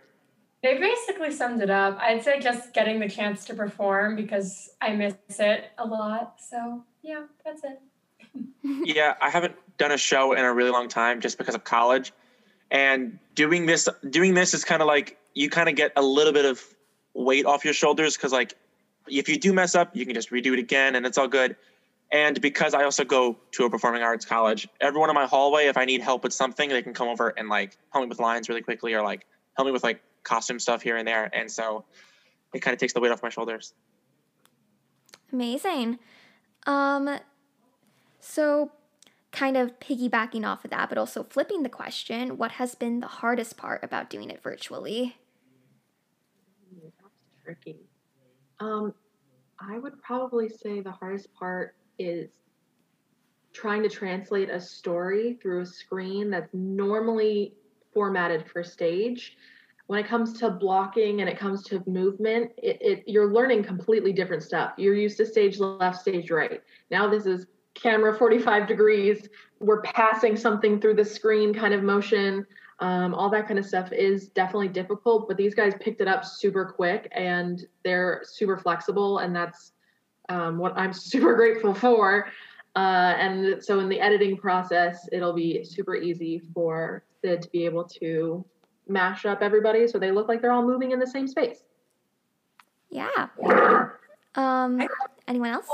They 0.62 0.78
basically 0.78 1.32
summed 1.32 1.60
it 1.60 1.70
up. 1.70 1.98
I'd 2.00 2.22
say 2.22 2.38
just 2.38 2.72
getting 2.72 3.00
the 3.00 3.08
chance 3.08 3.44
to 3.46 3.54
perform 3.54 4.14
because 4.14 4.70
I 4.80 4.94
miss 4.94 5.14
it 5.28 5.64
a 5.76 5.86
lot. 5.86 6.34
So 6.38 6.84
yeah, 7.02 7.24
that's 7.44 7.62
it. 7.64 7.80
yeah, 8.62 9.14
I 9.20 9.28
haven't 9.28 9.56
done 9.76 9.90
a 9.90 9.98
show 9.98 10.32
in 10.32 10.44
a 10.44 10.52
really 10.52 10.70
long 10.70 10.88
time 10.88 11.20
just 11.20 11.36
because 11.36 11.56
of 11.56 11.64
college. 11.64 12.12
And 12.70 13.18
doing 13.34 13.66
this 13.66 13.88
doing 14.08 14.34
this 14.34 14.54
is 14.54 14.64
kind 14.64 14.80
of 14.80 14.88
like 14.88 15.18
you 15.34 15.50
kind 15.50 15.68
of 15.68 15.74
get 15.74 15.92
a 15.96 16.02
little 16.02 16.32
bit 16.32 16.44
of 16.44 16.62
weight 17.12 17.44
off 17.44 17.64
your 17.64 17.74
shoulders 17.74 18.16
because 18.16 18.32
like 18.32 18.54
if 19.08 19.28
you 19.28 19.38
do 19.38 19.52
mess 19.52 19.74
up, 19.74 19.96
you 19.96 20.06
can 20.06 20.14
just 20.14 20.30
redo 20.30 20.52
it 20.52 20.60
again 20.60 20.94
and 20.94 21.04
it's 21.04 21.18
all 21.18 21.28
good. 21.28 21.56
And 22.12 22.40
because 22.40 22.74
I 22.74 22.84
also 22.84 23.04
go 23.04 23.38
to 23.52 23.64
a 23.64 23.70
performing 23.70 24.02
arts 24.02 24.24
college, 24.24 24.68
everyone 24.80 25.08
in 25.08 25.14
my 25.14 25.26
hallway, 25.26 25.66
if 25.66 25.76
I 25.76 25.86
need 25.86 26.02
help 26.02 26.22
with 26.22 26.32
something, 26.32 26.68
they 26.68 26.82
can 26.82 26.94
come 26.94 27.08
over 27.08 27.30
and 27.36 27.48
like 27.48 27.76
help 27.90 28.04
me 28.04 28.08
with 28.08 28.20
lines 28.20 28.48
really 28.48 28.62
quickly 28.62 28.94
or 28.94 29.02
like 29.02 29.26
help 29.56 29.66
me 29.66 29.72
with 29.72 29.82
like 29.82 30.02
costume 30.22 30.58
stuff 30.58 30.82
here 30.82 30.96
and 30.96 31.06
there. 31.06 31.30
And 31.34 31.50
so 31.50 31.84
it 32.54 32.60
kind 32.60 32.74
of 32.74 32.80
takes 32.80 32.92
the 32.92 33.00
weight 33.00 33.12
off 33.12 33.22
my 33.22 33.28
shoulders. 33.28 33.74
Amazing. 35.32 35.98
Um, 36.66 37.18
so 38.20 38.70
kind 39.32 39.56
of 39.56 39.78
piggybacking 39.80 40.46
off 40.46 40.64
of 40.64 40.70
that, 40.70 40.88
but 40.88 40.98
also 40.98 41.24
flipping 41.24 41.62
the 41.62 41.68
question, 41.68 42.36
what 42.36 42.52
has 42.52 42.74
been 42.74 43.00
the 43.00 43.06
hardest 43.06 43.56
part 43.56 43.82
about 43.82 44.10
doing 44.10 44.30
it 44.30 44.42
virtually? 44.42 45.16
That's 46.82 46.94
tricky. 47.42 47.80
Um, 48.60 48.94
I 49.58 49.78
would 49.78 50.00
probably 50.02 50.48
say 50.48 50.80
the 50.80 50.92
hardest 50.92 51.32
part 51.34 51.74
is 51.98 52.30
trying 53.52 53.82
to 53.82 53.88
translate 53.88 54.50
a 54.50 54.60
story 54.60 55.38
through 55.42 55.62
a 55.62 55.66
screen 55.66 56.30
that's 56.30 56.52
normally 56.52 57.54
formatted 57.92 58.46
for 58.50 58.62
stage. 58.62 59.36
When 59.92 60.02
it 60.02 60.08
comes 60.08 60.32
to 60.38 60.48
blocking 60.48 61.20
and 61.20 61.28
it 61.28 61.38
comes 61.38 61.62
to 61.64 61.82
movement, 61.86 62.50
it, 62.56 62.78
it 62.80 63.04
you're 63.06 63.30
learning 63.30 63.62
completely 63.64 64.10
different 64.10 64.42
stuff. 64.42 64.72
You're 64.78 64.94
used 64.94 65.18
to 65.18 65.26
stage 65.26 65.58
left, 65.58 66.00
stage 66.00 66.30
right. 66.30 66.62
Now 66.90 67.06
this 67.10 67.26
is 67.26 67.48
camera 67.74 68.16
45 68.16 68.66
degrees. 68.66 69.28
We're 69.60 69.82
passing 69.82 70.34
something 70.34 70.80
through 70.80 70.94
the 70.94 71.04
screen 71.04 71.52
kind 71.52 71.74
of 71.74 71.82
motion. 71.82 72.46
Um, 72.78 73.14
all 73.14 73.28
that 73.32 73.46
kind 73.46 73.58
of 73.58 73.66
stuff 73.66 73.92
is 73.92 74.30
definitely 74.30 74.68
difficult, 74.68 75.28
but 75.28 75.36
these 75.36 75.54
guys 75.54 75.74
picked 75.78 76.00
it 76.00 76.08
up 76.08 76.24
super 76.24 76.64
quick 76.64 77.08
and 77.12 77.62
they're 77.84 78.22
super 78.24 78.56
flexible, 78.56 79.18
and 79.18 79.36
that's 79.36 79.72
um, 80.30 80.56
what 80.56 80.72
I'm 80.74 80.92
super 81.12 81.36
grateful 81.36 81.74
for. 81.74 82.28
Uh, 82.74 83.12
and 83.18 83.62
so 83.62 83.78
in 83.78 83.90
the 83.90 84.00
editing 84.00 84.38
process, 84.38 85.06
it'll 85.12 85.34
be 85.34 85.62
super 85.64 85.94
easy 85.94 86.40
for 86.54 87.04
Sid 87.22 87.42
to 87.42 87.50
be 87.50 87.66
able 87.66 87.84
to 88.00 88.42
mash 88.92 89.24
up 89.24 89.42
everybody 89.42 89.88
so 89.88 89.98
they 89.98 90.10
look 90.10 90.28
like 90.28 90.40
they're 90.40 90.52
all 90.52 90.66
moving 90.66 90.92
in 90.92 90.98
the 90.98 91.06
same 91.06 91.26
space. 91.26 91.64
Yeah. 92.90 93.28
Um, 94.34 94.86
anyone 95.26 95.50
else? 95.50 95.68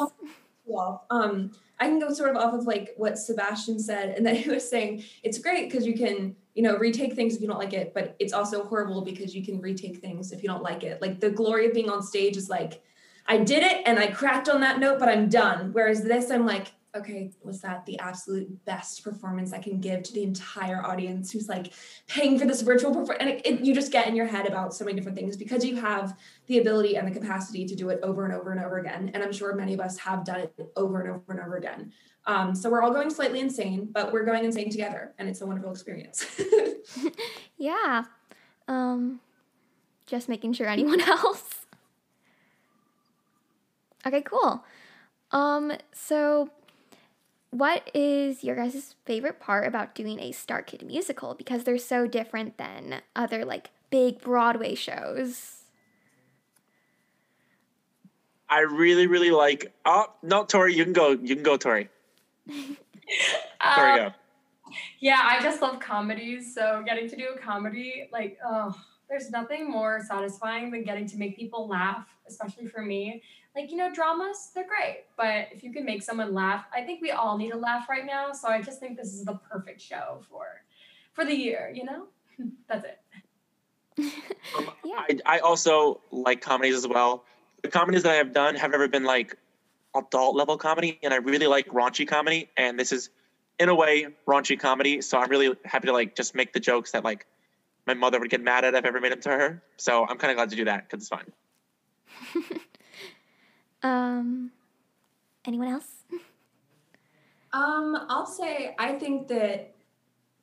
Well, 0.64 1.04
um, 1.10 1.52
I 1.80 1.86
can 1.86 1.98
go 1.98 2.12
sort 2.12 2.30
of 2.30 2.36
off 2.36 2.54
of 2.54 2.66
like 2.66 2.94
what 2.96 3.18
Sebastian 3.18 3.78
said, 3.78 4.16
and 4.16 4.26
then 4.26 4.36
he 4.36 4.50
was 4.50 4.68
saying 4.68 5.04
it's 5.22 5.38
great 5.38 5.70
because 5.70 5.86
you 5.86 5.94
can, 5.94 6.36
you 6.54 6.62
know, 6.62 6.76
retake 6.76 7.14
things 7.14 7.34
if 7.34 7.40
you 7.40 7.48
don't 7.48 7.58
like 7.58 7.72
it, 7.72 7.92
but 7.94 8.16
it's 8.18 8.32
also 8.32 8.64
horrible 8.64 9.02
because 9.02 9.34
you 9.34 9.44
can 9.44 9.60
retake 9.60 9.98
things 9.98 10.32
if 10.32 10.42
you 10.42 10.48
don't 10.48 10.62
like 10.62 10.84
it. 10.84 11.00
Like 11.00 11.20
the 11.20 11.30
glory 11.30 11.66
of 11.66 11.74
being 11.74 11.90
on 11.90 12.02
stage 12.02 12.36
is 12.36 12.48
like, 12.48 12.82
I 13.26 13.38
did 13.38 13.62
it 13.62 13.82
and 13.86 13.98
I 13.98 14.08
cracked 14.08 14.48
on 14.48 14.60
that 14.62 14.80
note, 14.80 14.98
but 14.98 15.08
I'm 15.08 15.28
done. 15.28 15.72
Whereas 15.72 16.02
this, 16.02 16.30
I'm 16.30 16.46
like, 16.46 16.72
okay, 16.96 17.30
was 17.42 17.60
that 17.60 17.84
the 17.86 17.98
absolute 17.98 18.64
best 18.64 19.04
performance 19.04 19.52
I 19.52 19.58
can 19.58 19.80
give 19.80 20.02
to 20.04 20.12
the 20.12 20.22
entire 20.22 20.84
audience 20.84 21.30
who's 21.30 21.48
like 21.48 21.72
paying 22.06 22.38
for 22.38 22.46
this 22.46 22.62
virtual 22.62 22.90
performance? 22.90 23.18
And 23.20 23.30
it, 23.30 23.46
it, 23.46 23.60
you 23.60 23.74
just 23.74 23.92
get 23.92 24.08
in 24.08 24.16
your 24.16 24.26
head 24.26 24.46
about 24.46 24.74
so 24.74 24.84
many 24.84 24.96
different 24.96 25.16
things 25.16 25.36
because 25.36 25.64
you 25.64 25.76
have 25.76 26.18
the 26.46 26.58
ability 26.58 26.96
and 26.96 27.06
the 27.06 27.18
capacity 27.18 27.66
to 27.66 27.74
do 27.74 27.90
it 27.90 28.00
over 28.02 28.24
and 28.24 28.34
over 28.34 28.52
and 28.52 28.64
over 28.64 28.78
again. 28.78 29.10
And 29.14 29.22
I'm 29.22 29.32
sure 29.32 29.54
many 29.54 29.74
of 29.74 29.80
us 29.80 29.98
have 29.98 30.24
done 30.24 30.40
it 30.40 30.72
over 30.76 31.00
and 31.02 31.10
over 31.10 31.32
and 31.32 31.40
over 31.40 31.56
again. 31.56 31.92
Um, 32.26 32.54
so 32.54 32.68
we're 32.68 32.82
all 32.82 32.92
going 32.92 33.10
slightly 33.10 33.40
insane, 33.40 33.88
but 33.90 34.12
we're 34.12 34.24
going 34.24 34.44
insane 34.44 34.70
together, 34.70 35.14
and 35.18 35.30
it's 35.30 35.40
a 35.40 35.46
wonderful 35.46 35.72
experience. 35.72 36.26
yeah. 37.56 38.04
Um, 38.68 39.20
just 40.06 40.28
making 40.28 40.52
sure 40.52 40.66
anyone 40.68 41.00
else. 41.08 41.66
Okay, 44.06 44.20
cool. 44.22 44.62
Um, 45.32 45.72
so 45.92 46.50
what 47.50 47.90
is 47.94 48.44
your 48.44 48.56
guys' 48.56 48.94
favorite 49.04 49.40
part 49.40 49.66
about 49.66 49.94
doing 49.94 50.20
a 50.20 50.32
Star 50.32 50.62
Kid 50.62 50.86
musical? 50.86 51.34
Because 51.34 51.64
they're 51.64 51.78
so 51.78 52.06
different 52.06 52.58
than 52.58 53.00
other 53.16 53.44
like 53.44 53.70
big 53.90 54.20
Broadway 54.20 54.74
shows. 54.74 55.64
I 58.50 58.60
really, 58.60 59.06
really 59.06 59.30
like. 59.30 59.72
Oh 59.84 60.06
no, 60.22 60.44
Tori, 60.44 60.74
you 60.74 60.84
can 60.84 60.92
go. 60.92 61.10
You 61.10 61.34
can 61.34 61.42
go, 61.42 61.56
Tori. 61.56 61.88
Tori, 62.48 62.76
go. 63.60 64.06
Um, 64.06 64.14
yeah, 65.00 65.20
I 65.22 65.40
just 65.42 65.62
love 65.62 65.80
comedies. 65.80 66.54
So 66.54 66.82
getting 66.84 67.08
to 67.08 67.16
do 67.16 67.28
a 67.34 67.38
comedy, 67.38 68.08
like, 68.12 68.38
oh, 68.46 68.74
there's 69.08 69.30
nothing 69.30 69.70
more 69.70 70.00
satisfying 70.06 70.70
than 70.70 70.84
getting 70.84 71.06
to 71.06 71.16
make 71.16 71.36
people 71.36 71.66
laugh, 71.66 72.06
especially 72.28 72.66
for 72.66 72.82
me. 72.82 73.22
Like, 73.56 73.70
you 73.70 73.76
know, 73.76 73.92
dramas, 73.92 74.50
they're 74.54 74.66
great, 74.66 75.04
but 75.16 75.48
if 75.50 75.64
you 75.64 75.72
can 75.72 75.84
make 75.84 76.02
someone 76.02 76.32
laugh, 76.34 76.66
I 76.72 76.82
think 76.82 77.02
we 77.02 77.10
all 77.10 77.36
need 77.36 77.52
a 77.52 77.56
laugh 77.56 77.88
right 77.88 78.06
now. 78.06 78.32
So 78.32 78.48
I 78.48 78.62
just 78.62 78.78
think 78.78 78.96
this 78.96 79.14
is 79.14 79.24
the 79.24 79.34
perfect 79.50 79.80
show 79.80 80.20
for 80.30 80.62
for 81.12 81.24
the 81.24 81.34
year, 81.34 81.72
you 81.74 81.84
know? 81.84 82.06
That's 82.68 82.84
it. 82.84 83.00
Um, 84.56 84.70
yeah. 84.84 85.02
I, 85.08 85.18
I 85.26 85.38
also 85.40 86.00
like 86.12 86.40
comedies 86.40 86.76
as 86.76 86.86
well. 86.86 87.24
The 87.62 87.68
comedies 87.68 88.04
that 88.04 88.12
I 88.12 88.16
have 88.16 88.32
done 88.32 88.54
have 88.54 88.70
never 88.70 88.86
been 88.86 89.02
like 89.02 89.36
adult 89.96 90.36
level 90.36 90.56
comedy, 90.56 91.00
and 91.02 91.12
I 91.12 91.16
really 91.16 91.48
like 91.48 91.66
raunchy 91.68 92.06
comedy. 92.06 92.48
And 92.56 92.78
this 92.78 92.92
is, 92.92 93.10
in 93.58 93.68
a 93.68 93.74
way, 93.74 94.06
raunchy 94.28 94.58
comedy. 94.58 95.00
So 95.00 95.18
I'm 95.18 95.28
really 95.28 95.56
happy 95.64 95.88
to 95.88 95.92
like 95.92 96.14
just 96.14 96.36
make 96.36 96.52
the 96.52 96.60
jokes 96.60 96.92
that 96.92 97.02
like 97.02 97.26
my 97.86 97.94
mother 97.94 98.20
would 98.20 98.30
get 98.30 98.40
mad 98.40 98.64
at 98.64 98.74
if 98.74 98.84
I 98.84 98.88
ever 98.88 99.00
made 99.00 99.12
them 99.12 99.20
to 99.22 99.30
her. 99.30 99.62
So 99.76 100.06
I'm 100.06 100.18
kind 100.18 100.30
of 100.30 100.36
glad 100.36 100.50
to 100.50 100.56
do 100.56 100.66
that 100.66 100.88
because 100.88 101.02
it's 101.02 101.08
fun. 101.08 101.24
um, 103.82 104.50
anyone 105.44 105.68
else? 105.68 105.88
um, 107.52 108.06
I'll 108.08 108.26
say 108.26 108.74
I 108.78 108.92
think 108.92 109.28
that 109.28 109.74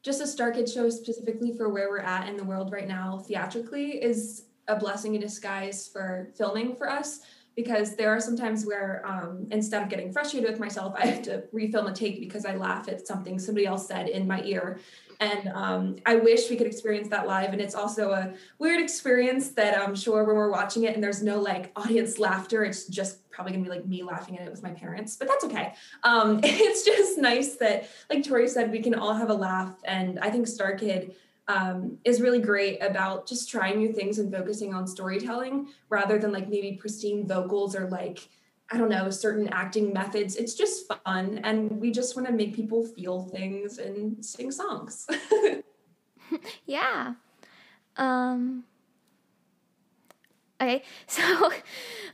just 0.03 0.21
a 0.21 0.27
Star 0.27 0.51
Kid 0.51 0.69
show 0.69 0.89
specifically 0.89 1.55
for 1.57 1.69
where 1.69 1.89
we're 1.89 1.99
at 1.99 2.29
in 2.29 2.37
the 2.37 2.43
world 2.43 2.71
right 2.71 2.87
now 2.87 3.19
theatrically 3.19 4.03
is 4.03 4.43
a 4.67 4.75
blessing 4.75 5.15
in 5.15 5.21
disguise 5.21 5.87
for 5.87 6.29
filming 6.35 6.75
for 6.75 6.89
us 6.89 7.21
because 7.55 7.95
there 7.95 8.09
are 8.09 8.19
some 8.19 8.35
times 8.35 8.65
where 8.65 9.01
um, 9.05 9.47
instead 9.51 9.81
of 9.81 9.89
getting 9.89 10.11
frustrated 10.11 10.49
with 10.49 10.59
myself, 10.59 10.93
I 10.97 11.05
have 11.07 11.21
to 11.23 11.43
refilm 11.53 11.89
a 11.89 11.93
take 11.93 12.19
because 12.19 12.45
I 12.45 12.55
laugh 12.55 12.89
at 12.89 13.07
something 13.07 13.39
somebody 13.39 13.65
else 13.65 13.87
said 13.87 14.09
in 14.09 14.27
my 14.27 14.43
ear. 14.43 14.79
And 15.19 15.49
um, 15.49 15.95
I 16.05 16.15
wish 16.15 16.49
we 16.49 16.55
could 16.55 16.67
experience 16.67 17.07
that 17.09 17.27
live. 17.27 17.53
And 17.53 17.61
it's 17.61 17.75
also 17.75 18.11
a 18.11 18.33
weird 18.59 18.81
experience 18.81 19.49
that 19.49 19.77
I'm 19.77 19.95
sure 19.95 20.23
when 20.23 20.35
we're 20.35 20.51
watching 20.51 20.83
it 20.83 20.95
and 20.95 21.03
there's 21.03 21.23
no 21.23 21.39
like 21.39 21.71
audience 21.75 22.19
laughter, 22.19 22.63
it's 22.63 22.85
just 22.85 23.29
probably 23.29 23.53
gonna 23.53 23.63
be 23.63 23.69
like 23.69 23.85
me 23.85 24.03
laughing 24.03 24.37
at 24.37 24.47
it 24.47 24.51
with 24.51 24.63
my 24.63 24.71
parents, 24.71 25.15
but 25.17 25.27
that's 25.27 25.43
okay. 25.43 25.73
Um, 26.03 26.39
it's 26.43 26.85
just 26.85 27.17
nice 27.17 27.55
that, 27.55 27.89
like 28.09 28.23
Tori 28.23 28.47
said, 28.47 28.71
we 28.71 28.81
can 28.81 28.95
all 28.95 29.13
have 29.13 29.29
a 29.29 29.33
laugh. 29.33 29.75
And 29.83 30.19
I 30.19 30.29
think 30.29 30.47
Star 30.47 30.75
Kid 30.75 31.15
um, 31.47 31.97
is 32.03 32.21
really 32.21 32.39
great 32.39 32.81
about 32.81 33.27
just 33.27 33.49
trying 33.49 33.77
new 33.77 33.93
things 33.93 34.19
and 34.19 34.31
focusing 34.31 34.73
on 34.73 34.87
storytelling 34.87 35.67
rather 35.89 36.17
than 36.17 36.31
like 36.31 36.49
maybe 36.49 36.73
pristine 36.73 37.27
vocals 37.27 37.75
or 37.75 37.87
like 37.89 38.27
I 38.71 38.77
don't 38.77 38.89
know 38.89 39.09
certain 39.11 39.47
acting 39.49 39.93
methods. 39.93 40.35
It's 40.35 40.55
just 40.55 40.91
fun, 41.05 41.39
and 41.43 41.79
we 41.79 41.91
just 41.91 42.15
want 42.15 42.27
to 42.27 42.33
make 42.33 42.55
people 42.55 42.85
feel 42.85 43.23
things 43.25 43.77
and 43.77 44.23
sing 44.25 44.51
songs. 44.51 45.07
yeah. 46.65 47.13
Um. 47.97 48.63
Okay, 50.59 50.83
so 51.07 51.51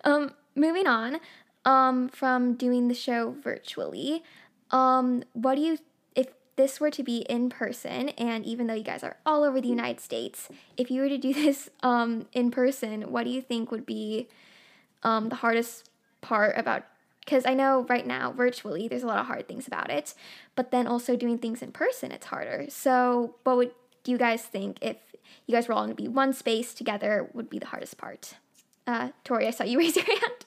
um, 0.04 0.34
moving 0.56 0.88
on 0.88 1.20
um, 1.64 2.10
from 2.10 2.56
doing 2.56 2.88
the 2.88 2.96
show 2.96 3.36
virtually, 3.42 4.24
um, 4.72 5.24
what 5.34 5.56
do 5.56 5.62
you 5.62 5.78
if 6.16 6.28
this 6.58 6.82
were 6.82 6.92
to 6.92 7.04
be 7.04 7.20
in 7.30 7.50
person, 7.50 8.10
and 8.10 8.46
even 8.46 8.68
though 8.68 8.74
you 8.74 8.84
guys 8.84 9.04
are 9.04 9.16
all 9.26 9.46
over 9.46 9.62
the 9.62 9.70
United 9.70 10.02
States, 10.02 10.50
if 10.76 10.92
you 10.92 11.02
were 11.02 11.10
to 11.10 11.18
do 11.18 11.34
this 11.34 11.70
um, 11.82 12.28
in 12.34 12.52
person, 12.52 13.12
what 13.12 13.24
do 13.24 13.30
you 13.30 13.42
think 13.42 13.72
would 13.72 13.86
be 13.86 14.28
um, 15.04 15.30
the 15.30 15.36
hardest 15.36 15.91
part 16.22 16.58
about? 16.58 16.84
Because 17.24 17.46
I 17.46 17.54
know 17.54 17.86
right 17.88 18.06
now, 18.06 18.32
virtually, 18.32 18.88
there's 18.88 19.04
a 19.04 19.08
lot 19.08 19.20
of 19.20 19.28
hard 19.28 19.48
things 19.48 19.68
about 19.68 19.92
it, 19.92 20.16
but 20.56 20.72
then 20.72 20.88
also 20.88 21.16
doing 21.16 21.38
things 21.38 21.62
in 21.62 21.72
person, 21.72 22.12
it's 22.12 22.26
harder. 22.28 22.66
So, 22.70 23.36
what 23.44 23.58
would 23.58 23.72
you 24.06 24.18
guys 24.18 24.42
think 24.44 24.78
if 24.82 24.98
you 25.46 25.54
guys 25.54 25.68
were 25.68 25.76
all 25.76 25.86
going 25.86 25.96
to 25.96 26.02
be 26.02 26.08
one 26.08 26.34
space 26.34 26.74
together 26.74 27.30
would 27.34 27.50
be 27.50 27.60
the 27.60 27.68
hardest 27.68 27.98
part? 27.98 28.36
Uh, 28.88 29.10
Tori, 29.24 29.48
I 29.48 29.52
saw 29.52 29.64
you 29.64 29.78
raise 29.80 29.96
your 29.96 30.06
hand. 30.06 30.46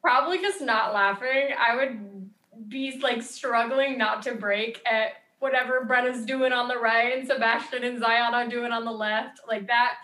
Probably 0.00 0.38
just 0.38 0.62
not 0.62 0.94
laughing. 0.94 1.50
I 1.58 1.76
would 1.76 2.30
be 2.68 2.98
like 3.00 3.22
struggling 3.22 3.98
not 3.98 4.22
to 4.22 4.34
break 4.34 4.80
at 4.90 5.12
whatever 5.38 5.84
Brenna's 5.84 6.24
doing 6.24 6.52
on 6.52 6.68
the 6.68 6.78
right 6.78 7.18
and 7.18 7.26
Sebastian 7.26 7.82
and 7.84 7.98
Zion 7.98 8.34
are 8.34 8.48
doing 8.48 8.72
on 8.72 8.84
the 8.84 8.92
left. 8.92 9.40
Like 9.48 9.66
that, 9.66 9.94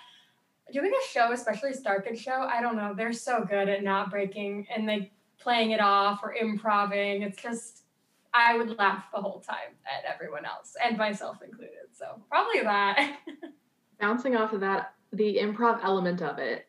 doing 0.73 0.91
a 0.93 1.13
show, 1.13 1.33
especially 1.33 1.71
a 1.71 1.77
Starkid 1.77 2.19
show, 2.19 2.47
I 2.49 2.61
don't 2.61 2.77
know, 2.77 2.95
they're 2.97 3.13
so 3.13 3.45
good 3.49 3.69
at 3.69 3.83
not 3.83 4.11
breaking 4.11 4.67
and 4.75 4.87
like 4.87 5.13
playing 5.39 5.71
it 5.71 5.81
off 5.81 6.21
or 6.23 6.35
improving. 6.35 7.23
It's 7.23 7.41
just 7.41 7.85
I 8.35 8.57
would 8.57 8.77
laugh 8.77 9.05
the 9.15 9.21
whole 9.21 9.41
time 9.41 9.75
at 9.87 10.05
everyone 10.13 10.45
else 10.45 10.75
and 10.85 10.99
myself 10.99 11.41
included. 11.43 11.89
So 11.93 12.21
probably 12.29 12.61
that. 12.63 13.19
Bouncing 14.01 14.37
off 14.37 14.53
of 14.53 14.61
that, 14.61 14.93
the 15.13 15.39
improv 15.41 15.81
element 15.83 16.21
of 16.21 16.39
it, 16.39 16.67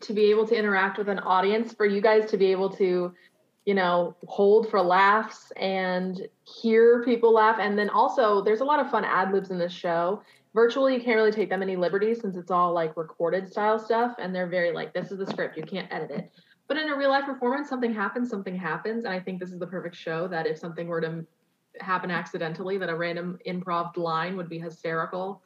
to 0.00 0.12
be 0.12 0.30
able 0.30 0.46
to 0.46 0.56
interact 0.56 0.98
with 0.98 1.08
an 1.08 1.18
audience, 1.18 1.72
for 1.72 1.84
you 1.84 2.00
guys 2.00 2.30
to 2.30 2.36
be 2.36 2.46
able 2.52 2.70
to, 2.70 3.12
you 3.66 3.74
know, 3.74 4.14
hold 4.26 4.70
for 4.70 4.80
laughs 4.80 5.52
and 5.56 6.28
hear 6.44 7.02
people 7.04 7.34
laugh. 7.34 7.58
And 7.60 7.76
then 7.76 7.90
also, 7.90 8.40
there's 8.42 8.60
a 8.60 8.64
lot 8.64 8.78
of 8.78 8.88
fun 8.88 9.04
ad 9.04 9.32
libs 9.32 9.50
in 9.50 9.58
this 9.58 9.72
show. 9.72 10.22
Virtually, 10.52 10.94
you 10.94 11.00
can't 11.00 11.16
really 11.16 11.30
take 11.30 11.48
that 11.50 11.60
many 11.60 11.76
liberties 11.76 12.20
since 12.20 12.36
it's 12.36 12.50
all 12.50 12.72
like 12.72 12.96
recorded 12.96 13.50
style 13.50 13.78
stuff. 13.78 14.16
And 14.18 14.34
they're 14.34 14.48
very 14.48 14.72
like, 14.72 14.92
this 14.92 15.12
is 15.12 15.18
the 15.18 15.26
script, 15.26 15.56
you 15.56 15.62
can't 15.62 15.90
edit 15.92 16.10
it. 16.10 16.32
But 16.66 16.76
in 16.76 16.88
a 16.88 16.96
real 16.96 17.10
life 17.10 17.24
performance, 17.24 17.68
something 17.68 17.92
happens, 17.92 18.30
something 18.30 18.56
happens. 18.56 19.04
And 19.04 19.14
I 19.14 19.20
think 19.20 19.40
this 19.40 19.52
is 19.52 19.58
the 19.58 19.66
perfect 19.66 19.96
show 19.96 20.28
that 20.28 20.46
if 20.46 20.58
something 20.58 20.88
were 20.88 21.00
to 21.00 21.24
happen 21.80 22.10
accidentally, 22.10 22.78
that 22.78 22.88
a 22.88 22.94
random 22.94 23.38
improv 23.46 23.96
line 23.96 24.36
would 24.36 24.48
be 24.48 24.58
hysterical. 24.58 25.42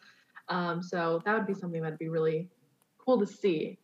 Um, 0.48 0.82
so 0.82 1.22
that 1.24 1.34
would 1.34 1.46
be 1.46 1.54
something 1.54 1.82
that'd 1.82 1.98
be 1.98 2.08
really 2.08 2.48
cool 2.98 3.18
to 3.18 3.26
see. 3.26 3.78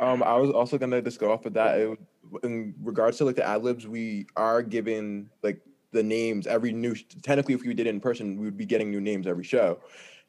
Um, 0.00 0.22
I 0.22 0.36
was 0.36 0.50
also 0.50 0.78
gonna 0.78 1.02
just 1.02 1.20
go 1.20 1.32
off 1.32 1.46
of 1.46 1.54
that. 1.54 1.78
It, 1.78 1.98
in 2.42 2.74
regards 2.82 3.18
to 3.18 3.24
like 3.24 3.36
the 3.36 3.46
ad 3.46 3.62
libs, 3.62 3.86
we 3.86 4.26
are 4.36 4.62
given 4.62 5.30
like 5.42 5.60
the 5.96 6.02
names 6.02 6.46
every 6.46 6.72
new. 6.72 6.94
Technically, 7.22 7.54
if 7.54 7.62
we 7.62 7.74
did 7.74 7.86
it 7.86 7.90
in 7.90 8.00
person, 8.00 8.38
we 8.38 8.44
would 8.44 8.56
be 8.56 8.66
getting 8.66 8.90
new 8.90 9.00
names 9.00 9.26
every 9.26 9.44
show. 9.44 9.78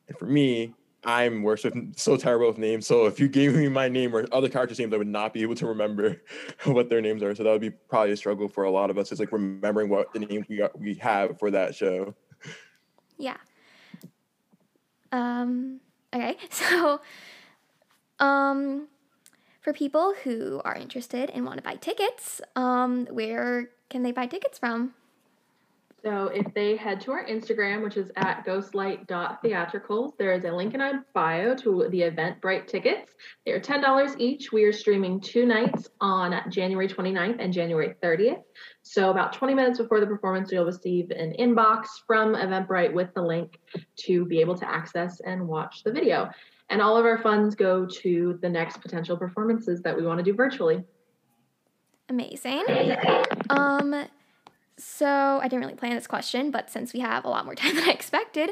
And 0.07 0.17
for 0.17 0.25
me, 0.25 0.73
I'm 1.03 1.43
worse 1.43 1.63
with 1.63 1.97
so 1.97 2.17
terrible 2.17 2.47
with 2.47 2.57
names. 2.57 2.87
So 2.87 3.05
if 3.05 3.19
you 3.19 3.27
gave 3.27 3.55
me 3.55 3.69
my 3.69 3.87
name 3.87 4.15
or 4.15 4.25
other 4.31 4.49
characters' 4.49 4.79
names, 4.79 4.93
I 4.93 4.97
would 4.97 5.07
not 5.07 5.33
be 5.33 5.41
able 5.41 5.55
to 5.55 5.67
remember 5.67 6.21
what 6.65 6.89
their 6.89 7.01
names 7.01 7.21
are. 7.23 7.35
So 7.35 7.43
that 7.43 7.51
would 7.51 7.61
be 7.61 7.69
probably 7.69 8.11
a 8.11 8.17
struggle 8.17 8.47
for 8.47 8.63
a 8.63 8.71
lot 8.71 8.89
of 8.89 8.97
us. 8.97 9.11
it's 9.11 9.19
like 9.19 9.31
remembering 9.31 9.89
what 9.89 10.11
the 10.13 10.19
names 10.19 10.47
we 10.49 10.57
got, 10.57 10.77
we 10.77 10.95
have 10.95 11.39
for 11.39 11.51
that 11.51 11.75
show. 11.75 12.15
Yeah. 13.17 13.37
Um. 15.11 15.79
Okay. 16.13 16.37
So, 16.49 17.01
um, 18.19 18.87
for 19.61 19.73
people 19.73 20.13
who 20.23 20.61
are 20.65 20.75
interested 20.75 21.29
and 21.29 21.45
want 21.45 21.57
to 21.57 21.63
buy 21.63 21.75
tickets, 21.75 22.41
um, 22.55 23.05
where 23.07 23.69
can 23.89 24.01
they 24.01 24.11
buy 24.11 24.25
tickets 24.25 24.57
from? 24.57 24.93
So 26.03 26.27
if 26.27 26.53
they 26.53 26.75
head 26.75 27.01
to 27.01 27.11
our 27.11 27.25
Instagram, 27.25 27.83
which 27.83 27.97
is 27.97 28.11
at 28.15 28.45
ghostlight.theatricals, 28.45 30.13
there 30.17 30.31
is 30.33 30.43
a 30.43 30.51
link 30.51 30.75
in 30.75 30.81
our 30.81 31.05
bio 31.13 31.55
to 31.55 31.87
the 31.89 32.01
Eventbrite 32.01 32.67
tickets. 32.67 33.11
They 33.45 33.51
are 33.51 33.59
$10 33.59 34.19
each. 34.19 34.51
We 34.51 34.63
are 34.65 34.71
streaming 34.71 35.19
two 35.19 35.45
nights 35.45 35.89
on 35.99 36.39
January 36.51 36.87
29th 36.87 37.37
and 37.39 37.51
January 37.51 37.95
30th. 38.03 38.43
So 38.83 39.09
about 39.09 39.33
20 39.33 39.55
minutes 39.55 39.79
before 39.79 39.99
the 39.99 40.05
performance, 40.05 40.51
you'll 40.51 40.65
receive 40.65 41.09
an 41.09 41.33
inbox 41.39 41.87
from 42.05 42.35
Eventbrite 42.35 42.93
with 42.93 43.11
the 43.15 43.23
link 43.23 43.59
to 44.05 44.23
be 44.25 44.39
able 44.39 44.57
to 44.59 44.69
access 44.69 45.19
and 45.21 45.47
watch 45.47 45.83
the 45.83 45.91
video. 45.91 46.29
And 46.69 46.79
all 46.79 46.95
of 46.95 47.05
our 47.05 47.17
funds 47.17 47.55
go 47.55 47.87
to 48.01 48.37
the 48.41 48.49
next 48.49 48.81
potential 48.81 49.17
performances 49.17 49.81
that 49.81 49.97
we 49.97 50.05
want 50.05 50.19
to 50.19 50.23
do 50.23 50.33
virtually. 50.33 50.83
Amazing. 52.09 52.63
Um, 53.49 54.05
so 54.77 55.39
I 55.41 55.47
didn't 55.47 55.59
really 55.59 55.75
plan 55.75 55.95
this 55.95 56.07
question, 56.07 56.51
but 56.51 56.69
since 56.69 56.93
we 56.93 56.99
have 56.99 57.25
a 57.25 57.29
lot 57.29 57.45
more 57.45 57.55
time 57.61 57.75
than 57.75 57.83
I 57.85 57.91
expected, 57.91 58.51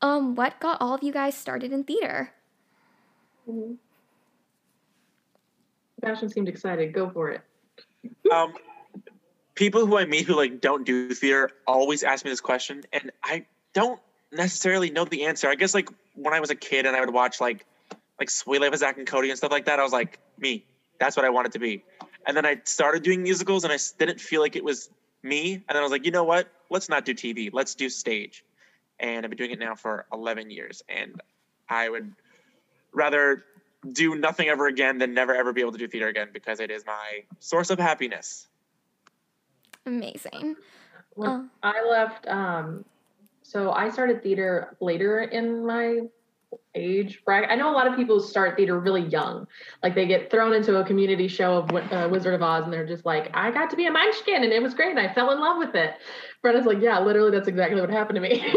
um, 0.00 0.34
what 0.34 0.60
got 0.60 0.78
all 0.80 0.94
of 0.94 1.02
you 1.02 1.12
guys 1.12 1.36
started 1.36 1.72
in 1.72 1.84
theater? 1.84 2.32
Mm-hmm. 3.48 3.74
Sebastian 5.96 6.28
seemed 6.30 6.48
excited. 6.48 6.92
Go 6.92 7.10
for 7.10 7.30
it. 7.30 7.42
Um, 8.32 8.54
people 9.54 9.86
who 9.86 9.98
I 9.98 10.06
meet 10.06 10.26
who 10.26 10.34
like 10.34 10.60
don't 10.60 10.84
do 10.84 11.12
theater 11.12 11.50
always 11.66 12.02
ask 12.02 12.24
me 12.24 12.30
this 12.30 12.40
question, 12.40 12.82
and 12.92 13.12
I 13.22 13.44
don't 13.74 14.00
necessarily 14.32 14.90
know 14.90 15.04
the 15.04 15.24
answer. 15.26 15.48
I 15.48 15.54
guess 15.54 15.74
like 15.74 15.88
when 16.14 16.32
I 16.32 16.40
was 16.40 16.50
a 16.50 16.54
kid 16.54 16.86
and 16.86 16.96
I 16.96 17.00
would 17.00 17.12
watch 17.12 17.40
like 17.40 17.66
like 18.18 18.30
Suite 18.30 18.60
Life 18.60 18.72
of 18.72 18.78
Zack 18.78 18.96
and 18.96 19.06
Cody 19.06 19.28
and 19.28 19.38
stuff 19.38 19.52
like 19.52 19.66
that, 19.66 19.78
I 19.78 19.82
was 19.82 19.92
like, 19.92 20.18
me, 20.38 20.64
that's 20.98 21.16
what 21.16 21.26
I 21.26 21.30
wanted 21.30 21.52
to 21.52 21.58
be. 21.58 21.84
And 22.26 22.36
then 22.36 22.46
I 22.46 22.60
started 22.64 23.02
doing 23.02 23.22
musicals, 23.22 23.64
and 23.64 23.72
I 23.72 23.78
didn't 23.98 24.20
feel 24.20 24.40
like 24.40 24.56
it 24.56 24.64
was 24.64 24.88
me. 25.22 25.54
And 25.54 25.64
then 25.68 25.76
I 25.76 25.82
was 25.82 25.92
like, 25.92 26.04
you 26.04 26.10
know 26.10 26.24
what? 26.24 26.48
Let's 26.70 26.88
not 26.88 27.04
do 27.04 27.14
TV. 27.14 27.50
Let's 27.52 27.74
do 27.74 27.88
stage. 27.88 28.44
And 28.98 29.24
I've 29.24 29.30
been 29.30 29.38
doing 29.38 29.50
it 29.50 29.58
now 29.58 29.74
for 29.74 30.06
11 30.12 30.50
years. 30.50 30.82
And 30.88 31.20
I 31.68 31.88
would 31.88 32.12
rather 32.92 33.44
do 33.90 34.14
nothing 34.14 34.48
ever 34.48 34.66
again 34.66 34.98
than 34.98 35.12
never 35.14 35.34
ever 35.34 35.52
be 35.52 35.60
able 35.60 35.72
to 35.72 35.78
do 35.78 35.88
theater 35.88 36.08
again 36.08 36.28
because 36.32 36.60
it 36.60 36.70
is 36.70 36.86
my 36.86 37.24
source 37.40 37.70
of 37.70 37.78
happiness. 37.78 38.46
Amazing. 39.86 40.56
When 41.14 41.30
uh. 41.30 41.42
I 41.62 41.84
left, 41.88 42.28
um, 42.28 42.84
so 43.42 43.72
I 43.72 43.90
started 43.90 44.22
theater 44.22 44.76
later 44.80 45.22
in 45.22 45.66
my 45.66 46.02
age 46.74 47.22
bracket. 47.24 47.50
I 47.50 47.56
know 47.56 47.70
a 47.70 47.74
lot 47.74 47.86
of 47.86 47.96
people 47.96 48.20
start 48.20 48.56
theater 48.56 48.78
really 48.78 49.02
young. 49.02 49.46
Like 49.82 49.94
they 49.94 50.06
get 50.06 50.30
thrown 50.30 50.52
into 50.52 50.78
a 50.78 50.84
community 50.84 51.28
show 51.28 51.58
of 51.58 51.70
uh, 51.92 52.08
Wizard 52.10 52.34
of 52.34 52.42
Oz 52.42 52.64
and 52.64 52.72
they're 52.72 52.86
just 52.86 53.04
like, 53.04 53.30
I 53.34 53.50
got 53.50 53.70
to 53.70 53.76
be 53.76 53.86
a 53.86 53.90
munchkin 53.90 54.42
and 54.42 54.52
it 54.52 54.62
was 54.62 54.74
great 54.74 54.90
and 54.90 55.00
I 55.00 55.12
fell 55.12 55.30
in 55.30 55.40
love 55.40 55.58
with 55.58 55.74
it. 55.74 55.94
Brenna's 56.42 56.66
like, 56.66 56.80
yeah, 56.80 56.98
literally 57.00 57.30
that's 57.30 57.48
exactly 57.48 57.80
what 57.80 57.90
happened 57.90 58.16
to 58.16 58.20
me. 58.22 58.54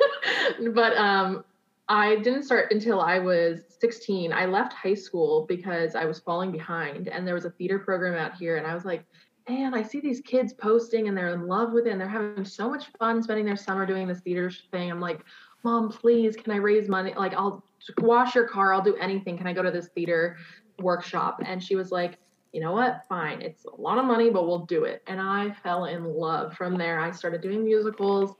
but 0.74 0.96
um, 0.96 1.44
I 1.88 2.16
didn't 2.16 2.44
start 2.44 2.72
until 2.72 3.00
I 3.00 3.18
was 3.18 3.60
16. 3.80 4.32
I 4.32 4.46
left 4.46 4.72
high 4.72 4.94
school 4.94 5.46
because 5.48 5.94
I 5.94 6.04
was 6.04 6.20
falling 6.20 6.52
behind 6.52 7.08
and 7.08 7.26
there 7.26 7.34
was 7.34 7.44
a 7.44 7.50
theater 7.50 7.78
program 7.78 8.14
out 8.14 8.36
here 8.36 8.56
and 8.56 8.66
I 8.66 8.74
was 8.74 8.84
like, 8.84 9.04
man, 9.48 9.74
I 9.74 9.82
see 9.82 10.00
these 10.00 10.20
kids 10.20 10.52
posting 10.52 11.08
and 11.08 11.16
they're 11.16 11.34
in 11.34 11.46
love 11.46 11.72
with 11.72 11.86
it 11.86 11.90
and 11.90 12.00
they're 12.00 12.08
having 12.08 12.44
so 12.44 12.70
much 12.70 12.86
fun 12.98 13.22
spending 13.22 13.44
their 13.44 13.56
summer 13.56 13.84
doing 13.84 14.06
this 14.06 14.20
theater 14.20 14.52
thing. 14.70 14.90
I'm 14.90 15.00
like, 15.00 15.20
mom, 15.62 15.90
please, 15.90 16.36
can 16.36 16.52
I 16.52 16.56
raise 16.56 16.88
money? 16.88 17.14
Like, 17.16 17.34
I'll 17.34 17.64
wash 17.98 18.34
your 18.34 18.48
car, 18.48 18.72
I'll 18.74 18.82
do 18.82 18.96
anything. 18.96 19.36
Can 19.36 19.46
I 19.46 19.52
go 19.52 19.62
to 19.62 19.70
this 19.70 19.88
theater 19.88 20.36
workshop? 20.78 21.40
And 21.44 21.62
she 21.62 21.76
was 21.76 21.90
like, 21.90 22.18
you 22.52 22.60
know 22.60 22.72
what? 22.72 23.02
Fine. 23.08 23.42
It's 23.42 23.64
a 23.64 23.80
lot 23.80 23.98
of 23.98 24.04
money, 24.04 24.30
but 24.30 24.46
we'll 24.46 24.66
do 24.66 24.84
it. 24.84 25.02
And 25.06 25.20
I 25.20 25.52
fell 25.62 25.84
in 25.84 26.04
love. 26.04 26.54
From 26.54 26.76
there, 26.76 26.98
I 26.98 27.10
started 27.12 27.40
doing 27.40 27.64
musicals. 27.64 28.34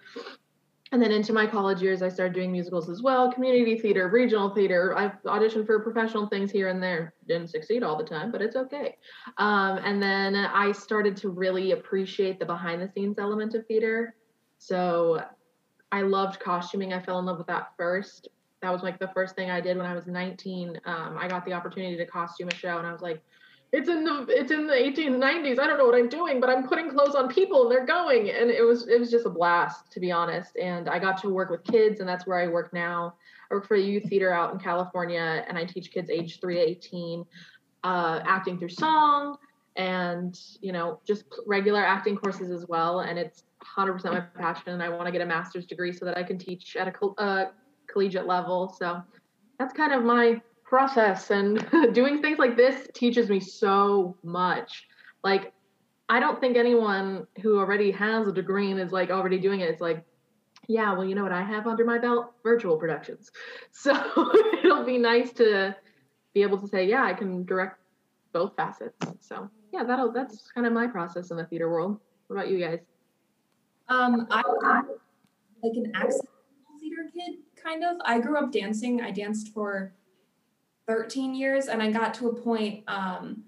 And 0.92 1.00
then 1.00 1.12
into 1.12 1.32
my 1.32 1.46
college 1.46 1.80
years, 1.80 2.02
I 2.02 2.08
started 2.08 2.34
doing 2.34 2.50
musicals 2.50 2.88
as 2.90 3.00
well 3.00 3.32
community 3.32 3.78
theater, 3.78 4.08
regional 4.08 4.50
theater. 4.52 4.96
I've 4.98 5.22
auditioned 5.22 5.66
for 5.66 5.78
professional 5.78 6.26
things 6.26 6.50
here 6.50 6.68
and 6.68 6.82
there. 6.82 7.14
Didn't 7.28 7.50
succeed 7.50 7.84
all 7.84 7.96
the 7.96 8.04
time, 8.04 8.32
but 8.32 8.42
it's 8.42 8.56
okay. 8.56 8.96
Um, 9.38 9.78
and 9.84 10.02
then 10.02 10.34
I 10.34 10.72
started 10.72 11.16
to 11.18 11.28
really 11.28 11.70
appreciate 11.70 12.40
the 12.40 12.46
behind 12.46 12.82
the 12.82 12.90
scenes 12.92 13.20
element 13.20 13.54
of 13.54 13.64
theater. 13.66 14.16
So 14.58 15.22
I 15.92 16.02
loved 16.02 16.40
costuming. 16.40 16.92
I 16.92 17.00
fell 17.00 17.18
in 17.18 17.26
love 17.26 17.38
with 17.38 17.46
that 17.48 17.72
first. 17.76 18.28
That 18.62 18.72
was 18.72 18.82
like 18.82 18.98
the 18.98 19.08
first 19.08 19.34
thing 19.34 19.50
I 19.50 19.60
did 19.60 19.76
when 19.76 19.86
I 19.86 19.94
was 19.94 20.06
19. 20.06 20.80
Um, 20.84 21.16
I 21.18 21.26
got 21.28 21.44
the 21.44 21.52
opportunity 21.52 21.96
to 21.96 22.06
costume 22.06 22.48
a 22.48 22.54
show, 22.54 22.78
and 22.78 22.86
I 22.86 22.92
was 22.92 23.00
like, 23.00 23.22
"It's 23.72 23.88
in 23.88 24.04
the 24.04 24.26
it's 24.28 24.52
in 24.52 24.66
the 24.66 24.74
1890s. 24.74 25.58
I 25.58 25.66
don't 25.66 25.78
know 25.78 25.86
what 25.86 25.94
I'm 25.94 26.08
doing, 26.08 26.40
but 26.40 26.50
I'm 26.50 26.68
putting 26.68 26.90
clothes 26.90 27.14
on 27.14 27.28
people, 27.28 27.62
and 27.62 27.70
they're 27.70 27.86
going." 27.86 28.30
And 28.30 28.50
it 28.50 28.62
was 28.62 28.86
it 28.86 29.00
was 29.00 29.10
just 29.10 29.26
a 29.26 29.30
blast, 29.30 29.90
to 29.92 30.00
be 30.00 30.12
honest. 30.12 30.56
And 30.56 30.88
I 30.88 30.98
got 30.98 31.18
to 31.22 31.30
work 31.30 31.50
with 31.50 31.64
kids, 31.64 32.00
and 32.00 32.08
that's 32.08 32.26
where 32.26 32.38
I 32.38 32.46
work 32.48 32.72
now. 32.72 33.14
I 33.50 33.54
work 33.54 33.66
for 33.66 33.76
a 33.76 33.80
youth 33.80 34.08
theater 34.08 34.32
out 34.32 34.52
in 34.52 34.60
California, 34.60 35.44
and 35.48 35.56
I 35.58 35.64
teach 35.64 35.90
kids 35.90 36.10
age 36.10 36.40
three 36.40 36.56
to 36.56 36.60
18, 36.60 37.24
uh, 37.82 38.20
acting 38.24 38.58
through 38.58 38.68
song, 38.68 39.38
and 40.30 40.40
you 40.60 40.72
know 40.72 41.00
just 41.06 41.24
regular 41.46 41.84
acting 41.84 42.16
courses 42.16 42.50
as 42.50 42.66
well. 42.68 43.00
And 43.00 43.18
it's 43.18 43.44
100% 43.76 44.04
my 44.04 44.20
passion 44.20 44.72
and 44.72 44.82
I 44.82 44.88
want 44.88 45.06
to 45.06 45.12
get 45.12 45.20
a 45.20 45.26
master's 45.26 45.66
degree 45.66 45.92
so 45.92 46.04
that 46.04 46.16
I 46.16 46.22
can 46.22 46.38
teach 46.38 46.76
at 46.76 46.88
a 46.88 47.06
uh, 47.20 47.50
collegiate 47.86 48.26
level. 48.26 48.74
So 48.78 49.02
that's 49.58 49.74
kind 49.74 49.92
of 49.92 50.02
my 50.02 50.40
process 50.64 51.30
and 51.30 51.66
doing 51.92 52.22
things 52.22 52.38
like 52.38 52.56
this 52.56 52.88
teaches 52.94 53.28
me 53.28 53.40
so 53.40 54.16
much. 54.22 54.86
Like 55.22 55.52
I 56.08 56.20
don't 56.20 56.40
think 56.40 56.56
anyone 56.56 57.26
who 57.42 57.58
already 57.58 57.90
has 57.92 58.26
a 58.26 58.32
degree 58.32 58.70
and 58.70 58.80
is 58.80 58.92
like 58.92 59.10
already 59.10 59.38
doing 59.38 59.60
it. 59.60 59.68
it 59.68 59.74
is 59.74 59.80
like 59.80 60.04
yeah, 60.68 60.92
well, 60.92 61.04
you 61.04 61.16
know 61.16 61.24
what 61.24 61.32
I 61.32 61.42
have 61.42 61.66
under 61.66 61.84
my 61.84 61.98
belt? 61.98 62.32
Virtual 62.44 62.76
productions. 62.76 63.30
So 63.72 63.92
it'll 64.62 64.84
be 64.84 64.98
nice 64.98 65.32
to 65.34 65.74
be 66.34 66.42
able 66.42 66.58
to 66.58 66.68
say, 66.68 66.86
yeah, 66.86 67.02
I 67.02 67.14
can 67.14 67.44
direct 67.44 67.78
both 68.32 68.54
facets. 68.56 68.94
So 69.20 69.50
yeah, 69.72 69.84
that'll 69.84 70.12
that's 70.12 70.50
kind 70.52 70.66
of 70.66 70.72
my 70.72 70.86
process 70.86 71.30
in 71.30 71.36
the 71.36 71.44
theater 71.44 71.70
world. 71.70 71.98
What 72.26 72.36
about 72.36 72.48
you 72.48 72.58
guys? 72.58 72.80
Um, 73.88 74.26
I 74.30 74.42
like 75.62 75.72
an 75.74 75.92
accidental 75.94 76.28
theater 76.80 77.10
kid, 77.12 77.38
kind 77.62 77.84
of. 77.84 77.96
I 78.04 78.20
grew 78.20 78.38
up 78.38 78.52
dancing. 78.52 79.00
I 79.00 79.10
danced 79.10 79.52
for 79.52 79.94
13 80.86 81.34
years, 81.34 81.66
and 81.66 81.82
I 81.82 81.90
got 81.90 82.14
to 82.14 82.28
a 82.28 82.34
point 82.34 82.84
um, 82.88 83.42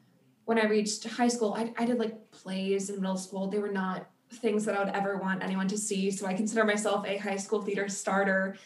when 0.44 0.58
I 0.58 0.66
reached 0.66 1.04
high 1.04 1.28
school. 1.28 1.54
I, 1.54 1.72
I 1.78 1.84
did 1.84 1.98
like 1.98 2.30
plays 2.30 2.90
in 2.90 3.00
middle 3.00 3.16
school. 3.16 3.48
They 3.48 3.58
were 3.58 3.70
not 3.70 4.08
things 4.32 4.64
that 4.64 4.76
I 4.76 4.84
would 4.84 4.94
ever 4.94 5.18
want 5.18 5.42
anyone 5.42 5.68
to 5.68 5.78
see. 5.78 6.10
So 6.10 6.26
I 6.26 6.34
consider 6.34 6.64
myself 6.64 7.06
a 7.06 7.18
high 7.18 7.36
school 7.36 7.62
theater 7.62 7.88
starter. 7.88 8.56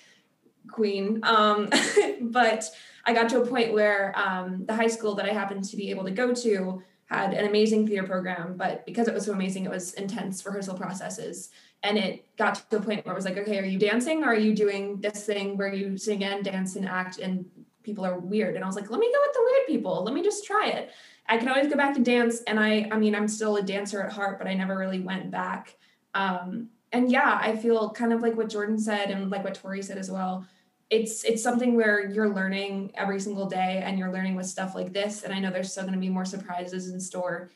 queen. 0.71 1.21
Um, 1.23 1.71
but 2.21 2.65
I 3.05 3.13
got 3.13 3.29
to 3.31 3.43
a 3.43 3.47
point 3.47 3.73
where 3.73 4.13
um, 4.19 4.65
the 4.67 4.75
high 4.75 4.89
school 4.89 5.15
that 5.17 5.27
I 5.27 5.33
happened 5.33 5.65
to 5.65 5.77
be 5.77 5.91
able 5.91 6.05
to 6.05 6.11
go 6.11 6.35
to 6.35 6.83
had 7.07 7.35
an 7.35 7.47
amazing 7.47 7.87
theater 7.87 8.07
program, 8.07 8.57
but 8.57 8.85
because 8.85 9.07
it 9.09 9.15
was 9.15 9.25
so 9.25 9.33
amazing, 9.33 9.65
it 9.65 9.71
was 9.71 9.95
intense 9.95 10.45
rehearsal 10.45 10.75
processes. 10.75 11.51
And 11.83 11.97
it 11.97 12.37
got 12.37 12.69
to 12.71 12.77
a 12.77 12.81
point 12.81 13.07
where 13.07 13.13
it 13.13 13.17
was 13.17 13.25
like, 13.25 13.37
okay, 13.37 13.59
are 13.59 13.65
you 13.65 13.79
dancing 13.79 14.25
or 14.25 14.29
are 14.29 14.39
you 14.39 14.55
doing 14.55 15.01
this 15.01 15.25
thing 15.25 15.57
where 15.57 15.73
you 15.73 15.97
sing 15.97 16.25
and 16.25 16.45
dance 16.45 16.75
and 16.75 16.89
act 16.89 17.19
and 17.19 17.45
people 17.85 18.05
are 18.05 18.19
weird? 18.19 18.57
And 18.57 18.65
I 18.65 18.67
was 18.67 18.75
like, 18.75 18.91
let 18.91 18.99
me 18.99 19.13
go 19.13 19.21
with 19.23 19.33
the 19.35 19.41
weird 19.41 19.67
people. 19.69 20.03
Let 20.03 20.15
me 20.15 20.23
just 20.23 20.45
try 20.45 20.67
it. 20.69 20.91
I 21.29 21.37
can 21.37 21.49
always 21.49 21.69
go 21.69 21.77
back 21.77 21.95
to 21.95 22.03
dance. 22.03 22.43
And 22.43 22.59
I, 22.59 22.89
I 22.91 22.99
mean, 22.99 23.15
I'm 23.15 23.29
still 23.29 23.57
a 23.57 23.63
dancer 23.63 24.03
at 24.03 24.13
heart, 24.13 24.39
but 24.39 24.49
I 24.49 24.55
never 24.55 24.77
really 24.77 25.01
went 25.01 25.31
back. 25.31 25.77
Um, 26.15 26.71
and 26.91 27.11
yeah, 27.11 27.39
I 27.41 27.55
feel 27.55 27.91
kind 27.91 28.13
of 28.13 28.21
like 28.21 28.37
what 28.37 28.49
Jordan 28.49 28.79
said 28.79 29.11
and 29.11 29.31
like 29.31 29.45
what 29.45 29.55
Tori 29.55 29.83
said 29.83 29.99
as 29.99 30.11
well 30.11 30.47
it's 30.91 31.25
it's 31.25 31.43
something 31.43 31.75
where 31.75 32.09
you're 32.09 32.29
learning 32.29 32.93
every 32.95 33.21
single 33.21 33.47
day 33.47 33.83
and 33.85 33.99
you're 33.99 34.13
learning 34.13 34.37
with 34.37 34.47
stuff 34.47 34.75
like 34.75 34.93
this. 34.93 35.23
And 35.23 35.33
i 35.33 35.39
know 35.39 35.51
there's 35.51 35.73
still 35.73 35.83
going 35.83 35.95
to 35.95 36.01
be 36.01 36.09
more 36.09 36.25
surprises 36.25 36.91
in 36.91 37.01
store 37.01 37.51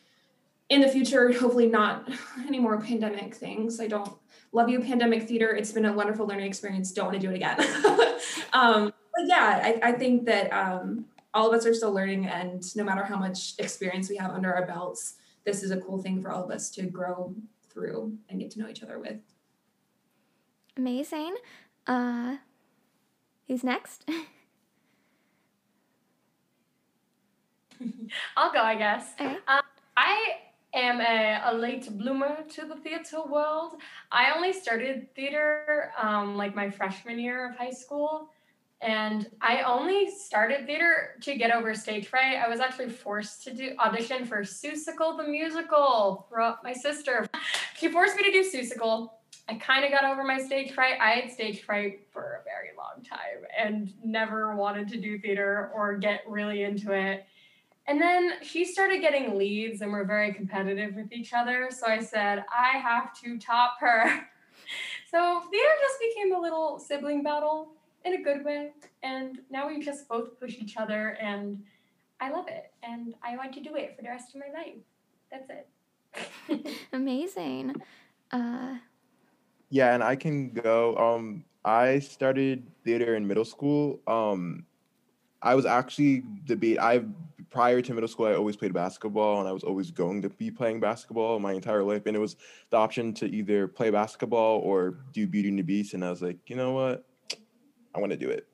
in 0.68 0.80
the 0.80 0.88
future 0.88 1.32
hopefully 1.38 1.66
not 1.66 2.08
any 2.46 2.58
more 2.58 2.80
pandemic 2.80 3.34
things. 3.34 3.80
I 3.80 3.86
don't 3.86 4.12
love 4.52 4.68
you 4.68 4.80
pandemic 4.80 5.28
theater. 5.28 5.54
It's 5.54 5.72
been 5.72 5.84
a 5.84 5.92
wonderful 5.92 6.26
learning 6.26 6.46
experience. 6.46 6.92
Don't 6.92 7.06
want 7.06 7.20
to 7.20 7.26
do 7.26 7.32
it 7.32 7.36
again. 7.36 7.58
Um, 8.52 8.92
but 9.14 9.26
yeah 9.26 9.60
I, 9.62 9.90
I 9.90 9.92
think 9.92 10.26
that 10.26 10.52
um, 10.52 11.06
all 11.32 11.48
of 11.48 11.54
us 11.56 11.64
are 11.64 11.72
still 11.72 11.92
learning 11.92 12.26
and 12.26 12.62
no 12.76 12.82
matter 12.82 13.04
how 13.04 13.16
much 13.16 13.54
experience 13.58 14.10
we 14.10 14.16
have 14.16 14.32
under 14.32 14.52
our 14.52 14.66
belts 14.66 15.14
this 15.44 15.62
is 15.62 15.70
a 15.70 15.80
cool 15.80 16.02
thing 16.02 16.20
for 16.20 16.30
all 16.30 16.44
of 16.44 16.50
us 16.50 16.70
to 16.70 16.82
grow 16.82 17.34
through 17.70 18.16
and 18.28 18.40
get 18.40 18.50
to 18.52 18.58
know 18.58 18.68
each 18.68 18.82
other 18.82 18.98
with. 18.98 19.18
Amazing. 20.76 21.36
Uh 21.86 22.36
Who's 23.50 23.64
next? 23.64 24.04
I'll 28.36 28.52
go, 28.52 28.60
I 28.60 28.76
guess. 28.76 29.12
Okay. 29.20 29.38
Um, 29.48 29.62
I 29.96 30.36
am 30.72 31.00
a, 31.00 31.42
a, 31.46 31.52
late 31.52 31.90
bloomer 31.98 32.44
to 32.48 32.64
the 32.64 32.76
theater 32.76 33.22
world. 33.28 33.72
I 34.12 34.30
only 34.36 34.52
started 34.52 35.12
theater 35.16 35.90
um, 36.00 36.36
like 36.36 36.54
my 36.54 36.70
freshman 36.70 37.18
year 37.18 37.50
of 37.50 37.56
high 37.56 37.72
school. 37.72 38.28
And 38.82 39.28
I 39.40 39.62
only 39.62 40.08
started 40.12 40.64
theater 40.66 41.16
to 41.22 41.34
get 41.34 41.50
over 41.50 41.74
stage 41.74 42.06
fright. 42.06 42.36
I 42.36 42.48
was 42.48 42.60
actually 42.60 42.90
forced 42.90 43.42
to 43.44 43.52
do 43.52 43.74
audition 43.80 44.26
for 44.26 44.42
Seussical 44.42 45.16
the 45.16 45.24
musical. 45.24 46.28
My 46.62 46.72
sister, 46.72 47.26
she 47.76 47.88
forced 47.88 48.16
me 48.16 48.22
to 48.22 48.30
do 48.30 48.48
Seussical 48.48 49.10
I 49.50 49.54
kind 49.54 49.84
of 49.84 49.90
got 49.90 50.04
over 50.04 50.22
my 50.22 50.38
stage 50.38 50.70
fright. 50.70 50.94
I 51.00 51.10
had 51.10 51.30
stage 51.32 51.62
fright 51.62 52.06
for 52.12 52.40
a 52.40 52.44
very 52.44 52.70
long 52.78 53.02
time 53.02 53.44
and 53.58 53.92
never 54.04 54.54
wanted 54.54 54.86
to 54.90 54.96
do 54.96 55.18
theater 55.18 55.72
or 55.74 55.96
get 55.96 56.20
really 56.28 56.62
into 56.62 56.92
it. 56.92 57.26
And 57.88 58.00
then 58.00 58.34
she 58.42 58.64
started 58.64 59.00
getting 59.00 59.36
leads 59.36 59.80
and 59.80 59.90
we're 59.90 60.04
very 60.04 60.32
competitive 60.32 60.94
with 60.94 61.12
each 61.12 61.32
other. 61.32 61.68
So 61.72 61.88
I 61.88 61.98
said, 61.98 62.44
I 62.56 62.78
have 62.78 63.12
to 63.22 63.38
top 63.38 63.78
her. 63.80 64.04
so 65.10 65.42
theater 65.50 65.68
just 65.80 65.98
became 65.98 66.32
a 66.32 66.40
little 66.40 66.78
sibling 66.78 67.24
battle 67.24 67.72
in 68.04 68.14
a 68.14 68.22
good 68.22 68.44
way. 68.44 68.70
And 69.02 69.40
now 69.50 69.66
we 69.66 69.80
just 69.80 70.06
both 70.06 70.38
push 70.38 70.58
each 70.60 70.76
other 70.76 71.18
and 71.20 71.60
I 72.20 72.30
love 72.30 72.46
it. 72.46 72.70
And 72.84 73.14
I 73.24 73.36
want 73.36 73.52
to 73.54 73.60
do 73.60 73.74
it 73.74 73.96
for 73.96 74.02
the 74.02 74.10
rest 74.10 74.32
of 74.32 74.40
my 74.40 74.56
life. 74.56 74.78
That's 75.28 75.50
it. 75.50 76.78
Amazing. 76.92 77.74
Uh, 78.30 78.76
yeah, 79.70 79.94
and 79.94 80.02
I 80.02 80.16
can 80.16 80.50
go. 80.50 80.96
Um, 80.96 81.44
I 81.64 82.00
started 82.00 82.66
theater 82.84 83.14
in 83.14 83.26
middle 83.26 83.44
school. 83.44 84.00
Um, 84.06 84.66
I 85.42 85.54
was 85.54 85.64
actually 85.64 86.24
debate. 86.44 86.78
I 86.78 87.04
prior 87.50 87.80
to 87.82 87.94
middle 87.94 88.08
school, 88.08 88.26
I 88.26 88.34
always 88.34 88.56
played 88.56 88.72
basketball, 88.72 89.40
and 89.40 89.48
I 89.48 89.52
was 89.52 89.62
always 89.62 89.90
going 89.90 90.22
to 90.22 90.28
be 90.28 90.50
playing 90.50 90.80
basketball 90.80 91.38
my 91.38 91.52
entire 91.52 91.82
life. 91.82 92.06
And 92.06 92.16
it 92.16 92.20
was 92.20 92.36
the 92.70 92.76
option 92.76 93.14
to 93.14 93.26
either 93.26 93.68
play 93.68 93.90
basketball 93.90 94.58
or 94.60 94.98
do 95.12 95.26
Beauty 95.26 95.48
and 95.48 95.58
the 95.58 95.62
Beast. 95.62 95.94
And 95.94 96.04
I 96.04 96.10
was 96.10 96.22
like, 96.22 96.38
you 96.48 96.56
know 96.56 96.72
what, 96.72 97.04
I 97.94 98.00
want 98.00 98.10
to 98.10 98.18
do 98.18 98.28
it, 98.28 98.46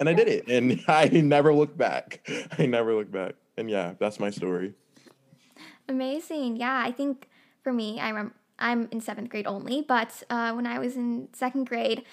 and 0.00 0.08
I 0.08 0.14
did 0.14 0.28
it, 0.28 0.48
and 0.48 0.82
I 0.88 1.06
never 1.06 1.54
looked 1.54 1.78
back. 1.78 2.28
I 2.58 2.66
never 2.66 2.94
looked 2.94 3.12
back. 3.12 3.34
And 3.56 3.70
yeah, 3.70 3.94
that's 3.98 4.18
my 4.18 4.30
story. 4.30 4.74
Amazing. 5.88 6.56
Yeah, 6.56 6.82
I 6.84 6.90
think 6.90 7.28
for 7.62 7.72
me, 7.72 8.00
I 8.00 8.08
remember 8.08 8.34
I'm 8.58 8.88
in 8.90 9.00
seventh 9.00 9.30
grade 9.30 9.46
only, 9.46 9.82
but 9.82 10.22
uh, 10.30 10.52
when 10.52 10.66
I 10.66 10.78
was 10.78 10.96
in 10.96 11.28
second 11.32 11.68
grade, 11.68 12.04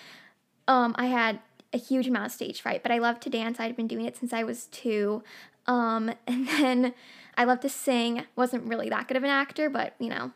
um, 0.67 0.95
I 0.97 1.07
had 1.07 1.39
a 1.73 1.77
huge 1.77 2.07
amount 2.07 2.27
of 2.27 2.31
stage 2.31 2.61
fright, 2.61 2.81
but 2.83 2.91
I 2.91 2.97
love 2.97 3.19
to 3.21 3.29
dance. 3.29 3.59
I'd 3.59 3.75
been 3.75 3.87
doing 3.87 4.05
it 4.05 4.17
since 4.17 4.33
I 4.33 4.43
was 4.43 4.65
two. 4.67 5.23
Um, 5.67 6.11
and 6.27 6.47
then 6.47 6.93
I 7.37 7.43
love 7.43 7.59
to 7.61 7.69
sing. 7.69 8.23
Wasn't 8.35 8.63
really 8.65 8.89
that 8.89 9.07
good 9.07 9.17
of 9.17 9.23
an 9.23 9.29
actor, 9.29 9.69
but 9.69 9.93
you 9.99 10.09
know, 10.09 10.31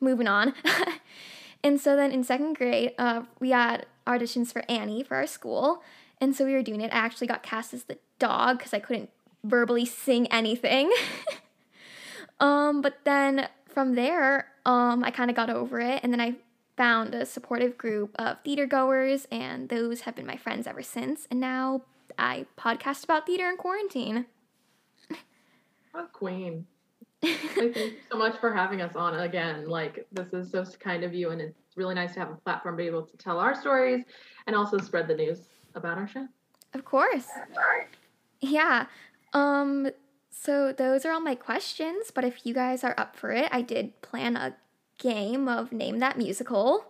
moving 0.00 0.28
on. 0.28 0.54
and 1.64 1.80
so 1.80 1.96
then 1.96 2.12
in 2.12 2.24
second 2.24 2.56
grade, 2.56 2.92
uh, 2.98 3.22
we 3.40 3.50
had 3.50 3.86
auditions 4.06 4.52
for 4.52 4.64
Annie 4.68 5.02
for 5.02 5.16
our 5.16 5.26
school. 5.26 5.82
And 6.20 6.34
so 6.34 6.44
we 6.44 6.52
were 6.52 6.62
doing 6.62 6.80
it. 6.80 6.92
I 6.92 6.96
actually 6.96 7.26
got 7.26 7.42
cast 7.42 7.74
as 7.74 7.84
the 7.84 7.98
dog 8.18 8.58
because 8.58 8.72
I 8.72 8.78
couldn't 8.78 9.10
verbally 9.42 9.84
sing 9.84 10.26
anything. 10.28 10.92
um, 12.40 12.80
but 12.80 13.04
then 13.04 13.48
from 13.66 13.94
there, 13.94 14.48
um, 14.64 15.04
I 15.04 15.10
kind 15.10 15.30
of 15.30 15.36
got 15.36 15.50
over 15.50 15.80
it, 15.80 16.00
and 16.02 16.12
then 16.12 16.20
I 16.20 16.36
found 16.76 17.14
a 17.14 17.24
supportive 17.26 17.78
group 17.78 18.14
of 18.16 18.38
theater 18.42 18.66
goers, 18.66 19.26
and 19.30 19.68
those 19.68 20.02
have 20.02 20.16
been 20.16 20.26
my 20.26 20.36
friends 20.36 20.66
ever 20.66 20.82
since. 20.82 21.26
And 21.30 21.40
now 21.40 21.82
I 22.18 22.46
podcast 22.58 23.04
about 23.04 23.26
theater 23.26 23.48
in 23.48 23.56
quarantine. 23.56 24.26
Oh, 25.94 26.08
queen. 26.12 26.66
Thank 27.22 27.76
you 27.76 27.92
so 28.10 28.18
much 28.18 28.38
for 28.38 28.52
having 28.52 28.82
us 28.82 28.96
on 28.96 29.14
again. 29.20 29.68
Like, 29.68 30.06
this 30.12 30.32
is 30.32 30.50
so 30.50 30.64
kind 30.78 31.04
of 31.04 31.14
you, 31.14 31.30
and 31.30 31.40
it's 31.40 31.76
really 31.76 31.94
nice 31.94 32.14
to 32.14 32.20
have 32.20 32.30
a 32.30 32.34
platform 32.34 32.76
to 32.76 32.82
be 32.82 32.86
able 32.86 33.02
to 33.02 33.16
tell 33.16 33.38
our 33.38 33.54
stories 33.54 34.04
and 34.46 34.56
also 34.56 34.78
spread 34.78 35.08
the 35.08 35.14
news 35.14 35.40
about 35.74 35.96
our 35.96 36.08
show. 36.08 36.26
Of 36.74 36.84
course. 36.84 37.28
Yeah. 38.40 38.86
Um, 39.32 39.88
so 40.34 40.72
those 40.72 41.04
are 41.04 41.12
all 41.12 41.20
my 41.20 41.34
questions, 41.34 42.10
but 42.12 42.24
if 42.24 42.44
you 42.44 42.54
guys 42.54 42.84
are 42.84 42.94
up 42.98 43.16
for 43.16 43.30
it, 43.32 43.48
I 43.52 43.62
did 43.62 44.00
plan 44.02 44.36
a 44.36 44.56
game 44.98 45.48
of 45.48 45.72
name 45.72 45.98
that 46.00 46.18
musical. 46.18 46.84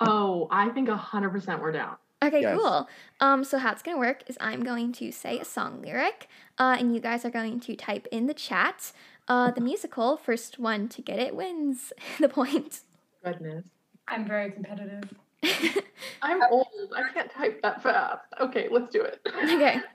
Oh, 0.00 0.48
I 0.50 0.68
think 0.70 0.88
100% 0.88 1.60
we're 1.60 1.72
down. 1.72 1.96
Okay, 2.22 2.40
yes. 2.40 2.58
cool. 2.58 2.88
Um, 3.20 3.44
so 3.44 3.58
how 3.58 3.72
it's 3.72 3.82
gonna 3.82 3.98
work 3.98 4.22
is 4.26 4.36
I'm 4.40 4.62
going 4.62 4.92
to 4.92 5.12
say 5.12 5.38
a 5.38 5.44
song 5.44 5.82
lyric, 5.82 6.28
uh, 6.58 6.76
and 6.78 6.94
you 6.94 7.00
guys 7.00 7.24
are 7.24 7.30
going 7.30 7.60
to 7.60 7.76
type 7.76 8.08
in 8.10 8.26
the 8.26 8.34
chat 8.34 8.92
uh, 9.28 9.50
the 9.50 9.60
musical. 9.60 10.16
First 10.16 10.58
one 10.58 10.88
to 10.88 11.02
get 11.02 11.18
it 11.18 11.34
wins 11.34 11.92
the 12.20 12.28
point. 12.28 12.80
Goodness. 13.24 13.64
I'm 14.08 14.26
very 14.26 14.52
competitive. 14.52 15.12
I'm 16.22 16.42
old. 16.50 16.68
I 16.96 17.12
can't 17.12 17.30
type 17.30 17.60
that 17.62 17.82
fast. 17.82 18.22
Okay, 18.40 18.68
let's 18.70 18.90
do 18.90 19.02
it. 19.02 19.20
Okay. 19.26 19.80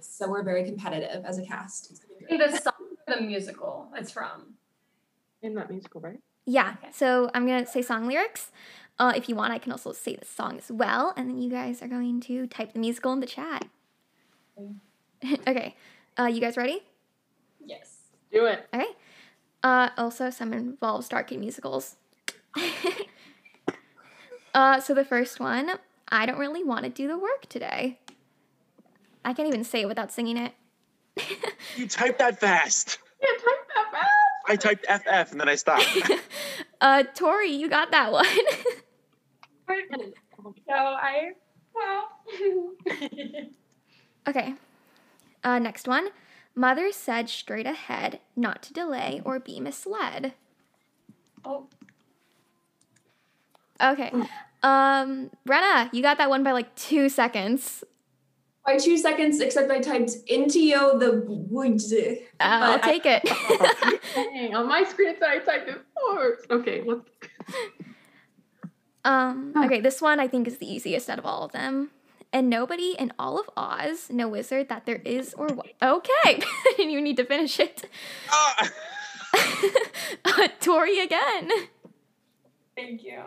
So 0.00 0.28
we're 0.28 0.42
very 0.42 0.64
competitive 0.64 1.24
as 1.24 1.38
a 1.38 1.42
cast. 1.42 2.00
The 2.28 2.60
song, 2.62 2.72
the 3.06 3.20
musical, 3.20 3.88
it's 3.96 4.10
from. 4.10 4.54
In 5.42 5.54
that 5.54 5.70
musical, 5.70 6.00
right? 6.00 6.20
Yeah. 6.46 6.74
Okay. 6.78 6.92
So 6.92 7.30
I'm 7.34 7.46
gonna 7.46 7.66
say 7.66 7.82
song 7.82 8.06
lyrics. 8.06 8.50
Uh, 8.98 9.12
if 9.16 9.28
you 9.28 9.34
want, 9.34 9.52
I 9.52 9.58
can 9.58 9.72
also 9.72 9.92
say 9.92 10.14
the 10.16 10.24
song 10.24 10.58
as 10.58 10.70
well, 10.70 11.12
and 11.16 11.28
then 11.28 11.40
you 11.40 11.50
guys 11.50 11.82
are 11.82 11.88
going 11.88 12.20
to 12.22 12.46
type 12.46 12.72
the 12.72 12.78
musical 12.78 13.12
in 13.12 13.20
the 13.20 13.26
chat. 13.26 13.66
Okay. 14.58 15.38
okay. 15.48 15.76
Uh, 16.18 16.26
you 16.26 16.40
guys 16.40 16.56
ready? 16.56 16.82
Yes. 17.64 17.96
Do 18.30 18.46
it. 18.46 18.68
Okay. 18.72 18.86
Uh, 19.62 19.88
also, 19.96 20.30
some 20.30 20.52
involves 20.52 21.08
Dark 21.08 21.30
musicals. 21.32 21.96
uh, 24.54 24.80
so 24.80 24.94
the 24.94 25.04
first 25.04 25.40
one, 25.40 25.72
I 26.08 26.26
don't 26.26 26.38
really 26.38 26.62
want 26.62 26.84
to 26.84 26.90
do 26.90 27.08
the 27.08 27.18
work 27.18 27.46
today. 27.48 27.98
I 29.24 29.32
can't 29.32 29.48
even 29.48 29.64
say 29.64 29.82
it 29.82 29.88
without 29.88 30.12
singing 30.12 30.36
it. 30.36 30.52
you 31.76 31.86
typed 31.86 32.18
that 32.18 32.40
fast. 32.40 32.98
Yeah, 33.20 33.28
type 33.28 33.68
that 33.74 33.92
fast. 33.92 34.10
I 34.48 34.56
typed 34.56 34.86
FF 34.86 35.32
and 35.32 35.40
then 35.40 35.48
I 35.48 35.54
stopped. 35.54 35.86
uh, 36.80 37.04
Tori, 37.14 37.50
you 37.50 37.68
got 37.68 37.90
that 37.92 38.10
one. 38.12 38.26
so 39.68 40.74
I, 40.74 41.30
well. 41.74 42.08
okay. 44.28 44.54
Uh, 45.44 45.58
next 45.58 45.86
one. 45.86 46.08
Mother 46.54 46.92
said 46.92 47.30
straight 47.30 47.66
ahead, 47.66 48.20
not 48.36 48.62
to 48.64 48.72
delay 48.72 49.22
or 49.24 49.38
be 49.38 49.58
misled. 49.60 50.34
Oh. 51.44 51.66
Okay. 53.80 54.12
Um, 54.62 55.30
Brenna, 55.48 55.88
you 55.92 56.02
got 56.02 56.18
that 56.18 56.28
one 56.28 56.44
by 56.44 56.52
like 56.52 56.74
two 56.74 57.08
seconds 57.08 57.82
by 58.64 58.76
two 58.76 58.96
seconds, 58.96 59.40
except 59.40 59.70
I 59.70 59.80
typed 59.80 60.10
Intio 60.30 60.98
the 60.98 61.22
woods. 61.26 61.92
Uh, 61.92 62.14
I'll 62.40 62.78
take 62.80 63.04
it. 63.06 63.22
Dang, 64.14 64.54
on 64.54 64.68
my 64.68 64.84
screen 64.84 65.14
I 65.24 65.38
typed 65.38 65.68
it 65.68 65.80
first. 66.14 66.50
Okay, 66.50 66.82
let's. 66.84 67.02
Um, 69.04 69.52
okay, 69.56 69.80
this 69.80 70.00
one 70.00 70.20
I 70.20 70.28
think 70.28 70.46
is 70.46 70.58
the 70.58 70.72
easiest 70.72 71.10
out 71.10 71.18
of 71.18 71.26
all 71.26 71.42
of 71.42 71.50
them. 71.50 71.90
and 72.32 72.48
nobody 72.48 72.94
in 72.96 73.12
all 73.18 73.36
of 73.36 73.50
Oz, 73.56 74.06
no 74.10 74.28
wizard 74.28 74.68
that 74.68 74.86
there 74.86 75.02
is 75.04 75.34
or 75.34 75.48
what. 75.48 75.72
Okay, 75.82 76.40
And 76.78 76.92
you 76.92 77.00
need 77.00 77.16
to 77.16 77.24
finish 77.24 77.58
it. 77.58 77.82
Ah! 78.30 78.70
uh, 80.24 80.48
Tori 80.60 81.00
again. 81.00 81.50
Thank 82.76 83.02
you. 83.02 83.20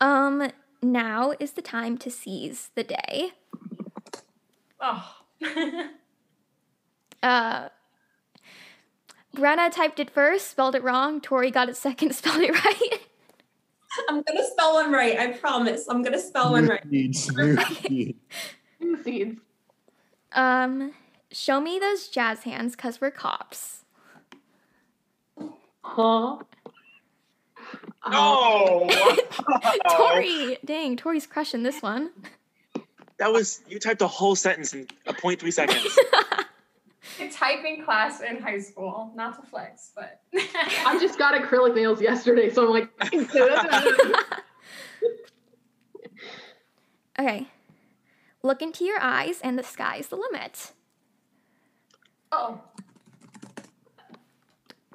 Um, 0.00 0.50
now 0.82 1.32
is 1.38 1.52
the 1.52 1.62
time 1.62 1.98
to 1.98 2.10
seize 2.10 2.70
the 2.74 2.84
day. 2.84 3.32
Oh. 4.80 5.16
Uh, 7.22 7.68
Brenna 9.36 9.70
typed 9.70 10.00
it 10.00 10.10
first, 10.10 10.48
spelled 10.48 10.74
it 10.74 10.82
wrong. 10.82 11.20
Tori 11.20 11.50
got 11.50 11.68
it 11.68 11.76
second, 11.76 12.14
spelled 12.14 12.42
it 12.42 12.64
right. 12.64 13.00
I'm 14.08 14.22
gonna 14.22 14.46
spell 14.50 14.74
one 14.74 14.92
right. 14.92 15.18
I 15.18 15.28
promise. 15.32 15.86
I'm 15.88 16.02
gonna 16.02 16.20
spell 16.20 16.52
one 16.52 16.66
right. 16.66 16.90
Needs 16.90 17.30
new 17.32 17.56
seeds. 17.56 18.18
New 18.80 19.02
seeds. 19.02 19.40
Um, 20.32 20.94
show 21.32 21.60
me 21.60 21.78
those 21.78 22.08
jazz 22.08 22.44
hands, 22.44 22.76
cause 22.76 23.00
we're 23.00 23.10
cops. 23.10 23.84
Huh? 25.82 26.38
Uh-huh. 28.02 28.10
No. 28.12 28.88
Tori, 29.96 30.58
dang, 30.64 30.96
Tori's 30.96 31.26
crushing 31.26 31.62
this 31.62 31.82
one. 31.82 32.10
That 33.18 33.32
was 33.32 33.60
you 33.68 33.78
typed 33.78 34.00
a 34.00 34.06
whole 34.06 34.34
sentence 34.34 34.72
in 34.72 34.88
a 35.06 35.12
point 35.12 35.40
three 35.40 35.50
seconds. 35.50 35.98
A 37.18 37.28
typing 37.28 37.84
class 37.84 38.20
in 38.22 38.40
high 38.40 38.60
school, 38.60 39.12
not 39.14 39.38
to 39.38 39.46
flex, 39.50 39.90
but 39.94 40.20
I 40.32 40.96
just 41.00 41.18
got 41.18 41.34
acrylic 41.38 41.74
nails 41.74 42.00
yesterday, 42.00 42.48
so 42.50 42.64
I'm 42.66 42.70
like, 42.70 42.88
Okay, 47.18 47.46
look 48.42 48.62
into 48.62 48.84
your 48.84 48.98
eyes, 49.00 49.40
and 49.42 49.58
the 49.58 49.62
sky's 49.62 50.08
the 50.08 50.16
limit. 50.16 50.72
oh, 52.32 52.60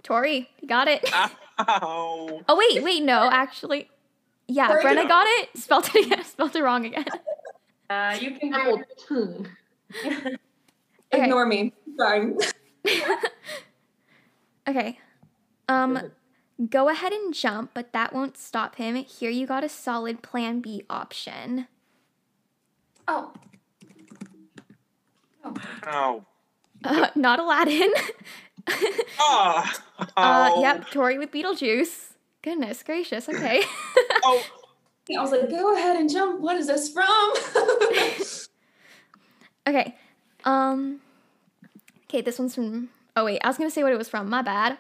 Tori, 0.02 0.50
you 0.60 0.68
got 0.68 0.88
it. 0.88 1.08
Ah. 1.14 1.32
Ow. 1.60 2.42
Oh 2.48 2.58
wait, 2.58 2.84
wait, 2.84 3.04
no, 3.04 3.30
actually, 3.32 3.90
yeah, 4.48 4.68
Tori, 4.68 4.84
Brenna 4.84 5.08
got 5.08 5.26
it. 5.28 5.50
Spelt 5.58 5.94
it 5.96 6.06
again. 6.06 6.24
Spelled 6.26 6.56
it 6.56 6.62
wrong 6.64 6.86
again. 6.86 7.06
uh, 7.90 8.18
you 8.20 8.32
can 8.38 8.54
Apple 8.54 8.78
do. 8.78 8.84
tongue. 9.08 10.36
Okay. 11.14 11.24
Ignore 11.26 11.46
me. 11.46 11.72
Sorry. 11.98 12.34
Okay. 14.68 15.00
Um, 15.70 16.12
go 16.70 16.90
ahead 16.90 17.14
and 17.14 17.34
jump, 17.34 17.72
but 17.76 17.94
that 17.94 18.12
won't 18.14 18.36
stop 18.36 18.76
him. 18.78 18.96
Here 18.96 19.30
you 19.30 19.46
got 19.46 19.64
a 19.64 19.70
solid 19.70 20.24
Plan 20.24 20.60
B 20.60 20.84
option. 20.90 21.68
Oh. 23.08 23.32
Oh. 25.44 25.54
Ow. 25.86 26.26
Uh, 26.84 27.08
not 27.16 27.40
Aladdin. 27.40 27.92
Ah. 29.20 29.82
uh, 30.00 30.52
Oh. 30.54 30.62
yep, 30.62 30.90
Tori 30.92 31.18
with 31.18 31.32
Beetlejuice. 31.32 32.14
Goodness 32.42 32.84
gracious. 32.84 33.28
Okay. 33.30 33.64
Oh. 34.28 34.44
I 35.16 35.22
was 35.22 35.32
like, 35.32 35.50
go 35.52 35.76
ahead 35.76 35.98
and 35.98 36.10
jump. 36.10 36.42
What 36.42 36.58
is 36.58 36.66
this 36.66 36.90
from? 36.92 37.34
okay. 39.68 39.96
Um. 40.46 41.00
Okay, 42.06 42.22
this 42.22 42.40
one's 42.40 42.56
from. 42.56 42.90
Oh 43.16 43.24
wait, 43.26 43.40
I 43.44 43.48
was 43.48 43.58
gonna 43.58 43.70
say 43.70 43.84
what 43.84 43.94
it 43.94 43.98
was 44.00 44.10
from. 44.10 44.30
My 44.30 44.42
bad. 44.42 44.80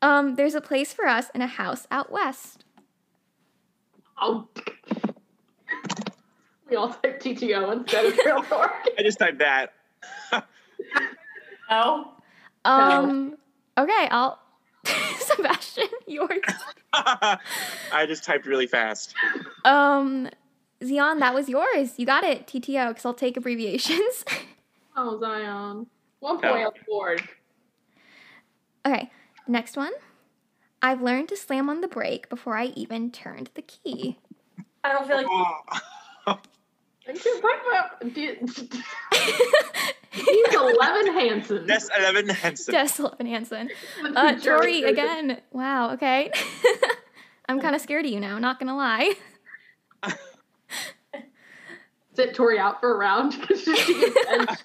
um, 0.00 0.36
there's 0.36 0.54
a 0.54 0.60
place 0.62 0.94
for 0.94 1.06
us 1.06 1.28
in 1.34 1.42
a 1.42 1.46
house 1.46 1.86
out 1.90 2.10
west. 2.10 2.64
Oh. 4.20 4.48
We 6.70 6.76
all 6.76 6.88
type 6.94 7.20
TTO 7.20 7.72
instead 7.74 8.06
of 8.06 8.16
Trail 8.16 8.42
Torque. 8.44 8.88
I 8.98 9.02
just 9.02 9.18
typed 9.18 9.38
that. 9.40 9.74
Oh. 11.72 12.12
Um. 12.64 13.36
Okay, 13.78 14.08
I'll. 14.10 14.38
Sebastian, 15.18 15.88
yours. 16.06 16.40
I 16.92 17.38
just 18.06 18.24
typed 18.24 18.46
really 18.46 18.66
fast. 18.66 19.14
Um, 19.64 20.28
Zion, 20.84 21.20
that 21.20 21.32
was 21.34 21.48
yours. 21.48 21.94
You 21.96 22.04
got 22.06 22.24
it. 22.24 22.46
TTO, 22.46 22.88
because 22.88 23.06
I'll 23.06 23.14
take 23.14 23.36
abbreviations. 23.36 24.24
Oh, 24.96 25.18
Zion. 25.20 25.86
One 26.20 26.38
point 26.40 26.44
Oh. 26.44 26.66
on 26.66 26.72
the 26.74 26.84
board. 26.86 27.22
okay, 28.86 29.10
next 29.48 29.76
one. 29.76 29.92
I've 30.82 31.00
learned 31.00 31.28
to 31.30 31.36
slam 31.36 31.70
on 31.70 31.80
the 31.80 31.88
brake 31.88 32.28
before 32.28 32.56
I 32.56 32.66
even 32.76 33.10
turned 33.12 33.50
the 33.54 33.62
key. 33.62 34.18
I 34.84 34.92
don't 34.92 35.06
feel 35.06 35.16
like 35.16 35.26
Oh. 35.30 36.38
I 37.08 37.12
can't 37.12 37.42
talk 37.42 37.60
about. 37.68 38.02
He's 40.12 40.54
11 40.54 41.14
Hansen. 41.14 41.66
That's 41.66 41.88
Eleven 41.98 42.28
Henson. 42.28 42.74
Des 42.74 42.90
Eleven 42.98 43.26
Hansen. 43.26 43.70
Uh, 44.14 44.38
Tori 44.38 44.82
again. 44.82 45.40
Wow. 45.52 45.92
Okay. 45.92 46.30
I'm 47.48 47.60
kind 47.60 47.74
of 47.74 47.80
scared 47.80 48.04
of 48.04 48.12
you 48.12 48.20
now. 48.20 48.38
Not 48.38 48.58
gonna 48.58 48.76
lie. 48.76 49.14
Sit 52.14 52.34
Tori 52.34 52.58
out 52.58 52.78
for 52.80 52.94
a 52.94 52.98
round 52.98 53.40
because 53.40 53.62
she 53.62 53.72
gets 53.72 54.26
benched. 54.26 54.64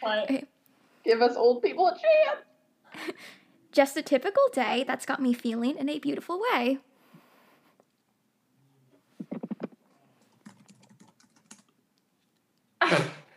what? 0.00 0.30
Give 1.04 1.20
us 1.20 1.36
old 1.36 1.62
people 1.62 1.88
a 1.88 1.92
chance. 1.92 3.16
Just 3.72 3.96
a 3.96 4.02
typical 4.02 4.44
day 4.52 4.84
that's 4.86 5.04
got 5.06 5.20
me 5.20 5.32
feeling 5.32 5.76
in 5.76 5.88
a 5.88 5.98
beautiful 5.98 6.40
way. 6.52 6.78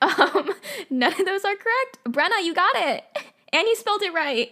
um, 0.01 0.49
none 0.99 1.13
of 1.13 1.25
those 1.25 1.45
are 1.45 1.55
correct. 1.55 1.99
Brenna, 2.05 2.43
you 2.43 2.53
got 2.53 2.75
it, 2.75 3.03
and 3.53 3.67
you 3.67 3.75
spelled 3.75 4.01
it 4.01 4.13
right. 4.13 4.51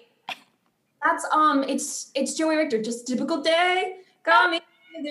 That's 1.03 1.25
um, 1.31 1.63
it's 1.63 2.11
it's 2.15 2.33
Joey 2.35 2.55
Richter. 2.55 2.81
Just 2.81 3.07
typical 3.07 3.41
day. 3.41 3.97
Got 4.23 4.51
me. 4.51 4.61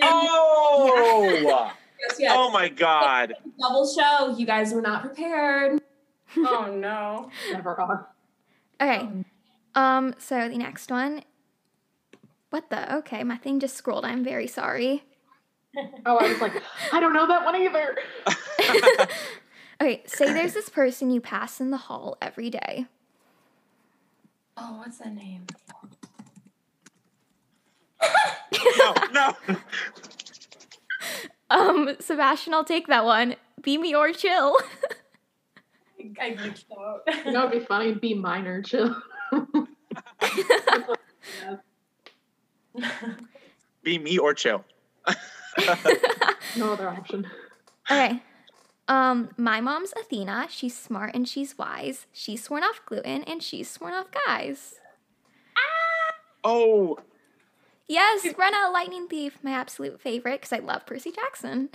Oh. 0.03 1.71
Yes, 2.01 2.17
yes. 2.19 2.33
Oh 2.35 2.51
my 2.51 2.69
God. 2.69 3.35
Double 3.61 3.87
show. 3.87 4.35
You 4.37 4.47
guys 4.47 4.73
were 4.73 4.83
not 4.83 5.03
prepared. 5.03 5.81
Oh 6.35 6.75
no. 6.75 7.29
Never 7.53 7.79
are. 7.79 8.09
Okay. 8.81 9.07
Um, 9.75 10.15
so 10.17 10.49
the 10.49 10.57
next 10.57 10.91
one. 10.91 11.25
What 12.49 12.71
the? 12.71 12.97
Okay, 12.97 13.23
my 13.23 13.37
thing 13.37 13.61
just 13.61 13.77
scrolled. 13.77 14.07
I'm 14.07 14.25
very 14.25 14.47
sorry. 14.47 15.05
Oh, 16.07 16.17
I 16.19 16.31
was 16.33 16.41
like, 16.41 16.63
I 16.93 17.01
don't 17.01 17.13
know 17.15 17.27
that 17.27 17.45
one 17.45 17.57
either. 17.57 17.97
Okay, 19.83 20.01
say 20.07 20.33
there's 20.33 20.55
this 20.55 20.69
person 20.69 21.11
you 21.11 21.21
pass 21.21 21.61
in 21.61 21.73
the 21.73 21.77
hall 21.77 22.17
every 22.23 22.51
day. 22.51 22.87
Oh, 24.57 24.77
what's 24.79 24.99
that 24.99 25.13
name? 25.13 25.45
no, 28.79 28.95
no. 29.13 29.35
Um, 31.51 31.97
Sebastian, 31.99 32.55
I'll 32.55 32.63
take 32.63 32.87
that 32.87 33.05
one. 33.05 33.35
Be 33.61 33.77
me 33.77 33.93
or 33.93 34.13
chill. 34.13 34.57
I 36.21 36.31
glitched 36.31 36.67
out. 36.79 37.01
You 37.27 37.33
know, 37.33 37.49
it'd 37.49 37.61
be 37.61 37.67
funny. 37.67 37.93
B 37.95 38.15
minor, 38.15 38.63
chill. 38.63 38.95
Be 43.83 43.99
More 43.99 44.33
Chill. 44.33 44.65
no 46.57 46.73
other 46.73 46.89
option. 46.89 47.27
okay. 47.91 48.23
Um, 48.93 49.31
my 49.39 49.63
mom's 49.63 49.95
Athena. 49.99 50.49
She's 50.51 50.77
smart 50.77 51.15
and 51.15 51.27
she's 51.27 51.57
wise. 51.57 52.07
She's 52.13 52.45
sworn 52.45 52.63
off 52.63 52.83
gluten 52.85 53.23
and 53.23 53.43
she's 53.43 53.71
sworn 53.71 53.95
off 53.95 54.09
guys. 54.27 54.75
Ah! 55.57 56.15
Oh. 56.45 56.99
Yes, 57.89 58.23
Brenna, 58.35 58.71
Lightning 58.71 59.09
Thief, 59.09 59.39
my 59.43 59.53
absolute 59.53 59.99
favorite 59.99 60.43
because 60.43 60.53
I 60.53 60.59
love 60.59 60.85
Percy 60.85 61.11
Jackson. 61.11 61.71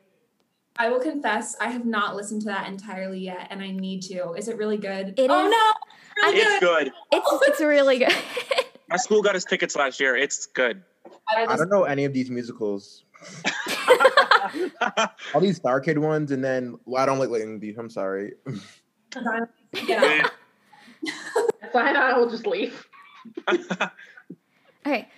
I 0.78 0.88
will 0.88 1.00
confess, 1.00 1.56
I 1.60 1.68
have 1.70 1.84
not 1.86 2.16
listened 2.16 2.42
to 2.42 2.46
that 2.48 2.66
entirely 2.66 3.20
yet, 3.20 3.46
and 3.50 3.62
I 3.62 3.70
need 3.70 4.02
to. 4.02 4.32
Is 4.32 4.48
it 4.48 4.56
really 4.56 4.78
good? 4.78 5.14
It 5.16 5.30
oh 5.30 5.46
is- 5.46 5.50
no! 5.52 6.28
Really 6.28 6.40
It's 6.40 6.58
good. 6.60 6.92
it's 7.12 7.28
it's 7.48 7.60
really 7.60 7.98
good. 8.00 8.14
My 8.88 8.96
school 8.96 9.22
got 9.22 9.36
us 9.36 9.44
tickets 9.44 9.76
last 9.76 10.00
year. 10.00 10.16
It's 10.16 10.46
good. 10.46 10.82
I 11.28 11.42
I 11.42 11.46
don't 11.46 11.58
don't 11.58 11.70
know 11.70 11.84
any 11.84 12.04
of 12.04 12.12
these 12.12 12.30
musicals. 12.30 13.04
All 15.34 15.40
these 15.40 15.56
Star 15.56 15.80
Kid 15.80 15.98
ones, 15.98 16.30
and 16.30 16.42
then 16.44 16.78
well, 16.84 17.02
I 17.02 17.06
don't 17.06 17.18
like 17.18 17.28
Leighton 17.30 17.58
Beef. 17.58 17.78
I'm 17.78 17.90
sorry. 17.90 18.32
listen- 18.46 19.48
Get 19.74 20.02
out. 21.74 21.96
I 21.96 22.18
will 22.18 22.30
just 22.30 22.46
leave. 22.46 22.86
okay. 24.86 25.08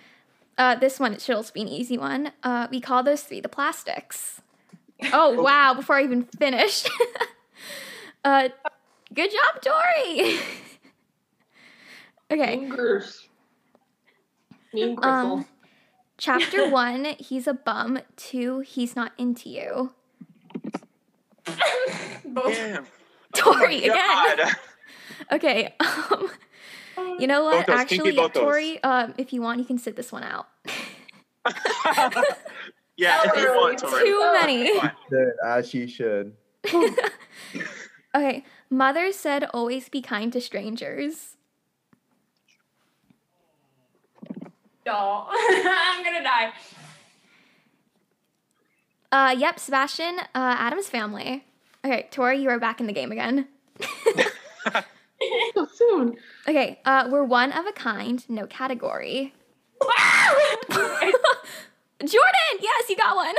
Uh, 0.57 0.75
this 0.75 0.99
one 0.99 1.13
it 1.13 1.21
should 1.21 1.35
also 1.35 1.51
be 1.53 1.61
an 1.61 1.67
easy 1.67 1.97
one. 1.97 2.31
Uh, 2.43 2.67
we 2.69 2.79
call 2.81 3.03
those 3.03 3.23
three 3.23 3.39
the 3.39 3.49
plastics. 3.49 4.41
Oh 5.13 5.41
wow! 5.41 5.73
Before 5.73 5.95
I 5.95 6.03
even 6.03 6.25
finish, 6.37 6.85
uh, 8.23 8.49
good 9.11 9.31
job, 9.31 9.61
Tori. 9.63 10.37
okay. 12.31 12.57
Mean 12.57 12.69
Grus. 12.71 13.25
Mean 14.71 14.95
Crystal. 14.95 15.37
Um, 15.37 15.45
Chapter 16.21 16.69
one, 16.69 17.15
he's 17.17 17.47
a 17.47 17.53
bum. 17.53 17.99
Two, 18.15 18.59
he's 18.59 18.95
not 18.95 19.11
into 19.17 19.49
you. 19.49 19.91
Both. 22.23 22.55
Damn. 22.55 22.85
Tori 23.33 23.79
again. 23.79 23.95
God. 23.95 24.39
Okay. 25.31 25.73
Um, 25.79 26.29
you 27.19 27.27
know 27.27 27.43
what? 27.43 27.65
Both 27.65 27.77
those, 27.77 27.85
kinky 27.85 27.95
Actually, 27.95 28.15
both. 28.15 28.33
Tori, 28.33 28.83
um, 28.83 29.13
if 29.17 29.31
you 29.31 29.41
want, 29.41 29.59
you 29.59 29.65
can 29.65 29.77
sit 29.77 29.95
this 29.95 30.11
one 30.11 30.23
out. 30.23 30.47
yeah, 32.97 33.21
if 33.23 33.37
you 33.37 33.53
want, 33.55 33.77
Tori. 33.77 34.03
Too 34.03 34.31
many. 34.33 34.79
Should, 35.09 35.33
as 35.45 35.69
she 35.69 35.87
should. 35.87 36.33
Okay. 38.13 38.43
Mother 38.69 39.13
said 39.13 39.45
always 39.53 39.87
be 39.87 40.01
kind 40.01 40.33
to 40.33 40.41
strangers. 40.41 41.37
No, 44.85 45.27
I'm 45.29 46.03
gonna 46.03 46.23
die. 46.23 46.51
Uh, 49.11 49.35
yep, 49.37 49.59
Sebastian, 49.59 50.19
uh, 50.19 50.55
Addams 50.57 50.87
Family. 50.87 51.45
Okay, 51.83 52.07
Tori, 52.11 52.41
you 52.41 52.49
are 52.49 52.59
back 52.59 52.79
in 52.79 52.87
the 52.87 52.93
game 52.93 53.11
again. 53.11 53.47
So 55.53 55.67
soon. 55.71 56.17
Okay, 56.47 56.79
uh, 56.83 57.07
we're 57.11 57.23
one 57.23 57.51
of 57.51 57.67
a 57.67 57.71
kind, 57.71 58.27
no 58.27 58.47
category. 58.47 59.35
Jordan, 60.71 62.57
yes, 62.59 62.89
you 62.89 62.97
got 62.97 63.15
one. 63.15 63.35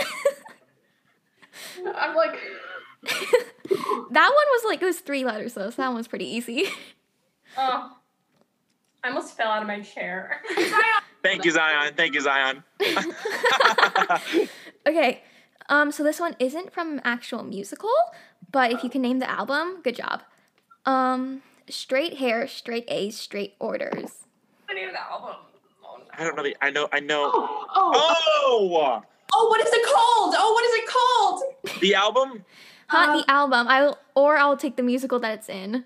I'm 1.97 2.15
like, 2.15 2.39
that 3.03 3.19
one 4.11 4.11
was 4.11 4.63
like 4.65 4.81
it 4.81 4.85
was 4.85 5.01
three 5.01 5.25
letters 5.25 5.55
though, 5.55 5.71
so 5.71 5.83
that 5.83 5.89
one 5.89 5.97
was 5.97 6.07
pretty 6.07 6.27
easy. 6.27 6.69
Oh, 7.59 7.97
I 9.03 9.09
almost 9.09 9.37
fell 9.37 9.49
out 9.51 9.63
of 9.63 9.69
my 9.69 9.81
chair. 9.81 10.41
Thank 11.23 11.45
you, 11.45 11.51
Zion. 11.53 11.95
Thank 11.97 12.15
you, 12.15 12.21
Zion. 12.21 12.63
Okay, 14.85 15.23
um, 15.69 15.93
so 15.93 16.03
this 16.03 16.19
one 16.19 16.35
isn't 16.41 16.73
from 16.73 16.95
an 16.95 17.01
actual 17.05 17.45
musical, 17.45 17.93
but 18.51 18.73
if 18.73 18.83
you 18.83 18.91
can 18.91 19.01
name 19.01 19.21
the 19.21 19.31
album, 19.31 19.81
good 19.85 19.95
job. 19.95 20.23
Um, 20.85 21.43
straight 21.71 22.15
hair, 22.19 22.49
straight 22.49 22.85
A's, 22.89 23.17
straight 23.17 23.55
orders. 23.61 24.27
I 24.69 24.75
need 24.75 24.89
an 24.89 24.97
album. 24.97 25.37
Oh, 25.85 25.99
no. 25.99 26.05
I 26.19 26.25
don't 26.25 26.37
know. 26.37 26.43
The, 26.43 26.57
I 26.61 26.71
know. 26.71 26.89
I 26.93 26.99
know. 26.99 27.31
oh, 27.33 27.67
oh, 27.77 27.93
Oh, 28.45 29.03
Oh, 29.35 29.47
what 29.49 29.61
is 29.61 29.73
it 29.73 29.85
called? 29.87 30.35
Oh, 30.37 30.53
what 30.53 30.65
is 30.65 30.75
it 30.75 30.87
called? 30.89 31.81
the 31.81 31.95
album. 31.95 32.45
Huh, 32.89 33.13
Um, 33.13 33.21
the 33.21 33.31
album. 33.31 33.69
I 33.69 33.83
will, 33.83 33.99
or 34.17 34.37
I'll 34.39 34.57
take 34.57 34.75
the 34.75 34.83
musical 34.83 35.21
that 35.21 35.33
it's 35.39 35.49
in. 35.49 35.85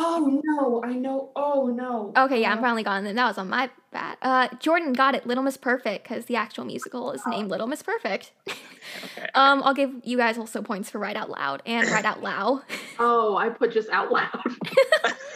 Oh 0.00 0.40
no, 0.44 0.80
I 0.84 0.94
know. 0.94 1.30
Oh 1.34 1.66
no. 1.66 2.12
Okay, 2.16 2.40
yeah, 2.40 2.52
I'm 2.52 2.60
finally 2.60 2.84
gone. 2.84 3.02
Then 3.02 3.16
that 3.16 3.26
was 3.26 3.36
on 3.36 3.48
my 3.48 3.68
bad. 3.90 4.16
Uh, 4.22 4.46
Jordan 4.60 4.92
got 4.92 5.16
it. 5.16 5.26
Little 5.26 5.42
Miss 5.42 5.56
Perfect, 5.56 6.04
because 6.06 6.26
the 6.26 6.36
actual 6.36 6.64
musical 6.64 7.10
is 7.10 7.20
named 7.26 7.50
Little 7.50 7.66
Miss 7.66 7.82
Perfect. 7.82 8.30
Okay. 8.46 9.28
um, 9.34 9.60
I'll 9.64 9.74
give 9.74 9.90
you 10.04 10.16
guys 10.16 10.38
also 10.38 10.62
points 10.62 10.88
for 10.88 10.98
right 11.00 11.16
out 11.16 11.30
loud 11.30 11.62
and 11.66 11.88
right 11.88 12.04
out 12.04 12.22
loud. 12.22 12.62
oh, 13.00 13.36
I 13.36 13.48
put 13.48 13.72
just 13.72 13.90
out 13.90 14.12
loud. 14.12 14.40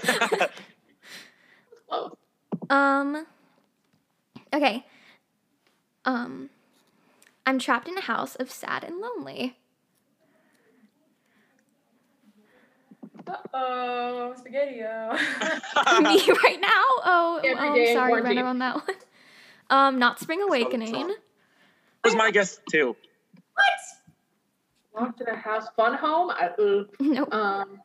Close. 1.88 2.16
Um. 2.70 3.26
Okay. 4.54 4.86
Um. 6.04 6.50
I'm 7.44 7.58
trapped 7.58 7.88
in 7.88 7.98
a 7.98 8.02
house 8.02 8.36
of 8.36 8.48
sad 8.48 8.84
and 8.84 9.00
lonely. 9.00 9.56
Uh-oh, 13.26 14.34
spaghetti-o. 14.36 15.12
Me 16.02 16.20
right 16.44 16.58
now? 16.60 16.84
Oh, 17.04 17.40
Every 17.44 17.68
oh 17.68 17.74
day 17.74 17.94
sorry, 17.94 18.10
quarantine. 18.12 18.36
Renner 18.36 18.48
on 18.48 18.58
that 18.58 18.74
one. 18.76 18.96
Um, 19.70 19.98
not 19.98 20.18
Spring 20.20 20.42
Awakening. 20.42 20.92
tough. 20.92 21.10
was 22.04 22.14
my 22.14 22.30
guess 22.30 22.58
too. 22.70 22.96
What? 23.54 25.02
Locked 25.02 25.20
in 25.22 25.28
a 25.28 25.36
house, 25.36 25.66
fun 25.76 25.94
home. 25.94 26.30
I, 26.30 26.48
uh, 26.48 26.84
Nope. 27.00 27.32
um, 27.34 27.80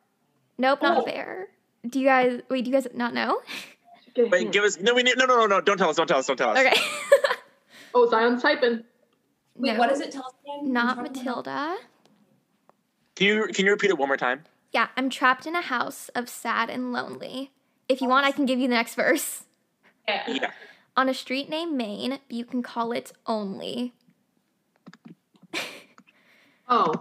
Nope, 0.58 0.82
not 0.82 0.98
Oh. 0.98 1.02
fair. 1.04 1.48
Do 1.88 2.00
you 2.00 2.06
guys 2.06 2.42
wait? 2.50 2.64
Do 2.64 2.70
you 2.70 2.76
guys 2.76 2.86
not 2.94 3.14
know? 3.14 3.40
Wait, 4.16 4.50
give 4.50 4.64
us. 4.64 4.78
No, 4.80 4.94
we 4.94 5.02
need. 5.04 5.16
No, 5.16 5.24
no, 5.26 5.36
no, 5.36 5.46
no. 5.46 5.60
Don't 5.60 5.78
tell 5.78 5.88
us. 5.88 5.96
Don't 5.96 6.08
tell 6.08 6.18
us. 6.18 6.26
Don't 6.26 6.36
tell 6.36 6.50
us. 6.50 6.58
Okay. 6.58 6.76
oh, 7.94 8.10
Zion's 8.10 8.42
typing. 8.42 8.82
Wait, 9.54 9.72
No. 9.74 9.78
what 9.78 9.88
does 9.88 10.00
it 10.00 10.10
tell 10.10 10.26
us 10.26 10.34
again? 10.42 10.72
Not 10.72 10.98
I'm 10.98 11.04
Matilda. 11.04 11.76
Can 13.14 13.26
you 13.28 13.46
can 13.54 13.64
you 13.64 13.70
repeat 13.70 13.90
it 13.90 13.96
one 13.98 14.08
more 14.08 14.16
time? 14.16 14.42
Yeah, 14.72 14.88
I'm 14.96 15.08
trapped 15.10 15.46
in 15.46 15.54
a 15.54 15.62
house 15.62 16.10
of 16.14 16.28
sad 16.28 16.68
and 16.70 16.92
lonely. 16.92 17.52
If 17.88 18.00
you 18.00 18.08
want, 18.08 18.26
I 18.26 18.32
can 18.32 18.44
give 18.46 18.58
you 18.58 18.68
the 18.68 18.74
next 18.74 18.94
verse. 18.94 19.44
yeah. 20.06 20.22
Yeah. 20.28 20.50
On 20.96 21.08
a 21.08 21.14
street 21.14 21.48
named 21.48 21.74
Main, 21.76 22.18
you 22.28 22.44
can 22.44 22.62
call 22.62 22.92
it 22.92 23.12
only. 23.26 23.94
Oh, 26.70 26.92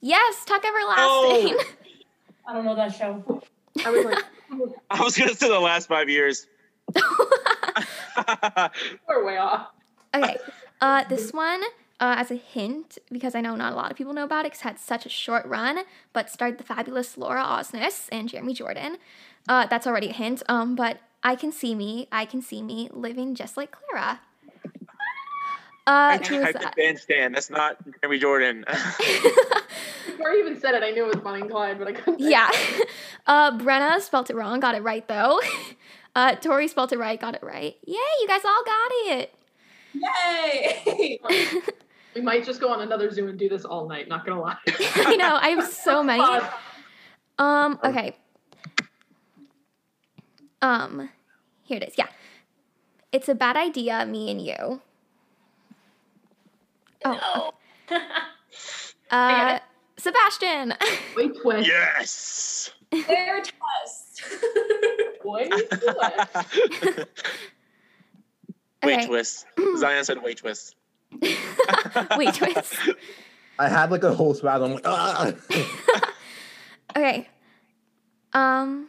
Yes, 0.00 0.44
Tuck 0.44 0.64
Everlasting. 0.64 1.56
I 2.48 2.52
don't 2.52 2.64
know 2.64 2.74
that 2.74 2.92
show. 2.94 3.42
I 3.84 3.90
was 3.90 4.04
like, 4.04 4.24
I 4.90 5.02
was 5.02 5.16
gonna 5.16 5.34
say 5.34 5.48
the 5.48 5.60
last 5.60 5.86
five 5.88 6.08
years. 6.08 6.46
we're 9.08 9.24
way 9.24 9.36
off. 9.36 9.68
okay, 10.14 10.36
uh, 10.80 11.04
this 11.04 11.32
one, 11.32 11.60
uh, 11.98 12.14
as 12.18 12.30
a 12.30 12.34
hint, 12.36 12.98
because 13.10 13.34
I 13.34 13.40
know 13.40 13.56
not 13.56 13.72
a 13.72 13.76
lot 13.76 13.90
of 13.90 13.96
people 13.96 14.12
know 14.12 14.24
about 14.24 14.44
it, 14.44 14.52
because 14.52 14.60
it 14.60 14.64
had 14.64 14.78
such 14.78 15.06
a 15.06 15.08
short 15.08 15.46
run, 15.46 15.80
but 16.12 16.30
starred 16.30 16.58
the 16.58 16.64
fabulous 16.64 17.16
Laura 17.16 17.42
Osnes 17.42 18.08
and 18.12 18.28
Jeremy 18.28 18.54
Jordan. 18.54 18.98
Uh, 19.48 19.66
that's 19.66 19.86
already 19.86 20.10
a 20.10 20.12
hint. 20.12 20.42
Um, 20.48 20.74
but 20.74 20.98
I 21.22 21.36
can 21.36 21.52
see 21.52 21.74
me, 21.74 22.08
I 22.12 22.24
can 22.24 22.42
see 22.42 22.62
me 22.62 22.88
living 22.92 23.34
just 23.34 23.56
like 23.56 23.72
Clara. 23.72 24.20
Uh, 25.88 26.18
I 26.20 26.26
who 26.26 26.38
was 26.38 26.46
typed 26.46 26.62
that? 26.62 26.72
it 26.72 26.76
bandstand. 26.76 27.36
That's 27.36 27.48
not 27.48 27.76
Jeremy 28.02 28.18
Jordan. 28.18 28.64
Before 30.06 30.30
you 30.32 30.40
even 30.40 30.58
said 30.58 30.74
it, 30.74 30.82
I 30.82 30.90
knew 30.90 31.04
it 31.04 31.14
was 31.14 31.22
Bonnie 31.22 31.42
and 31.42 31.48
Clyde, 31.50 31.78
but 31.78 31.86
I 31.86 31.92
couldn't. 31.92 32.18
Yeah. 32.18 32.50
Uh, 33.28 33.56
Brenna 33.58 34.00
spelt 34.00 34.30
it 34.30 34.36
wrong, 34.36 34.60
got 34.60 34.74
it 34.76 34.82
right 34.82 35.06
though. 35.08 35.40
Uh, 36.14 36.34
Tori 36.36 36.66
spelt 36.68 36.92
it 36.92 36.98
right, 36.98 37.20
got 37.20 37.34
it 37.34 37.42
right. 37.42 37.76
Yay, 37.84 37.94
you 38.20 38.26
guys 38.26 38.40
all 38.44 38.64
got 38.64 38.90
it. 39.18 39.34
Yay! 39.94 41.20
It. 42.16 42.20
We 42.20 42.24
might 42.24 42.44
just 42.44 42.60
go 42.60 42.68
on 42.72 42.80
another 42.80 43.10
Zoom 43.10 43.28
and 43.28 43.38
do 43.38 43.48
this 43.48 43.64
all 43.64 43.88
night. 43.88 44.08
Not 44.08 44.24
gonna 44.26 44.40
lie. 44.40 44.56
I 44.96 45.16
know, 45.16 45.36
I 45.40 45.48
have 45.50 45.66
so 45.66 46.02
many. 46.02 46.22
Um, 47.38 47.78
okay. 47.84 48.16
Um, 50.62 51.10
here 51.64 51.76
it 51.78 51.88
is. 51.88 51.94
Yeah. 51.98 52.08
It's 53.12 53.28
a 53.28 53.34
bad 53.34 53.56
idea, 53.56 54.04
me 54.06 54.30
and 54.30 54.40
you. 54.40 54.80
Oh, 57.04 57.52
No. 57.90 57.98
uh, 59.10 59.58
Sebastian. 59.96 60.74
Wait, 61.16 61.32
twist. 61.40 61.68
yes. 61.68 62.70
Their 62.90 63.42
test. 63.42 64.22
Wait, 65.24 65.50
twist. 65.50 65.84
Wait 68.82 68.98
Okay. 68.98 69.06
twist. 69.06 69.46
Zion 69.78 70.04
said 70.04 70.22
wait 70.22 70.38
twist. 70.38 70.75
Wait, 72.16 72.34
twist. 72.34 72.74
I 73.58 73.68
had 73.68 73.90
like 73.90 74.02
a 74.04 74.14
whole 74.14 74.34
spasm. 74.34 74.64
I'm 74.64 74.72
like, 74.74 74.82
ah. 74.86 75.32
Okay. 76.96 77.28
Um, 78.32 78.88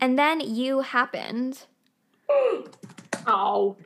and 0.00 0.18
then 0.18 0.40
you 0.40 0.80
happened. 0.80 1.62
Oh, 3.30 3.76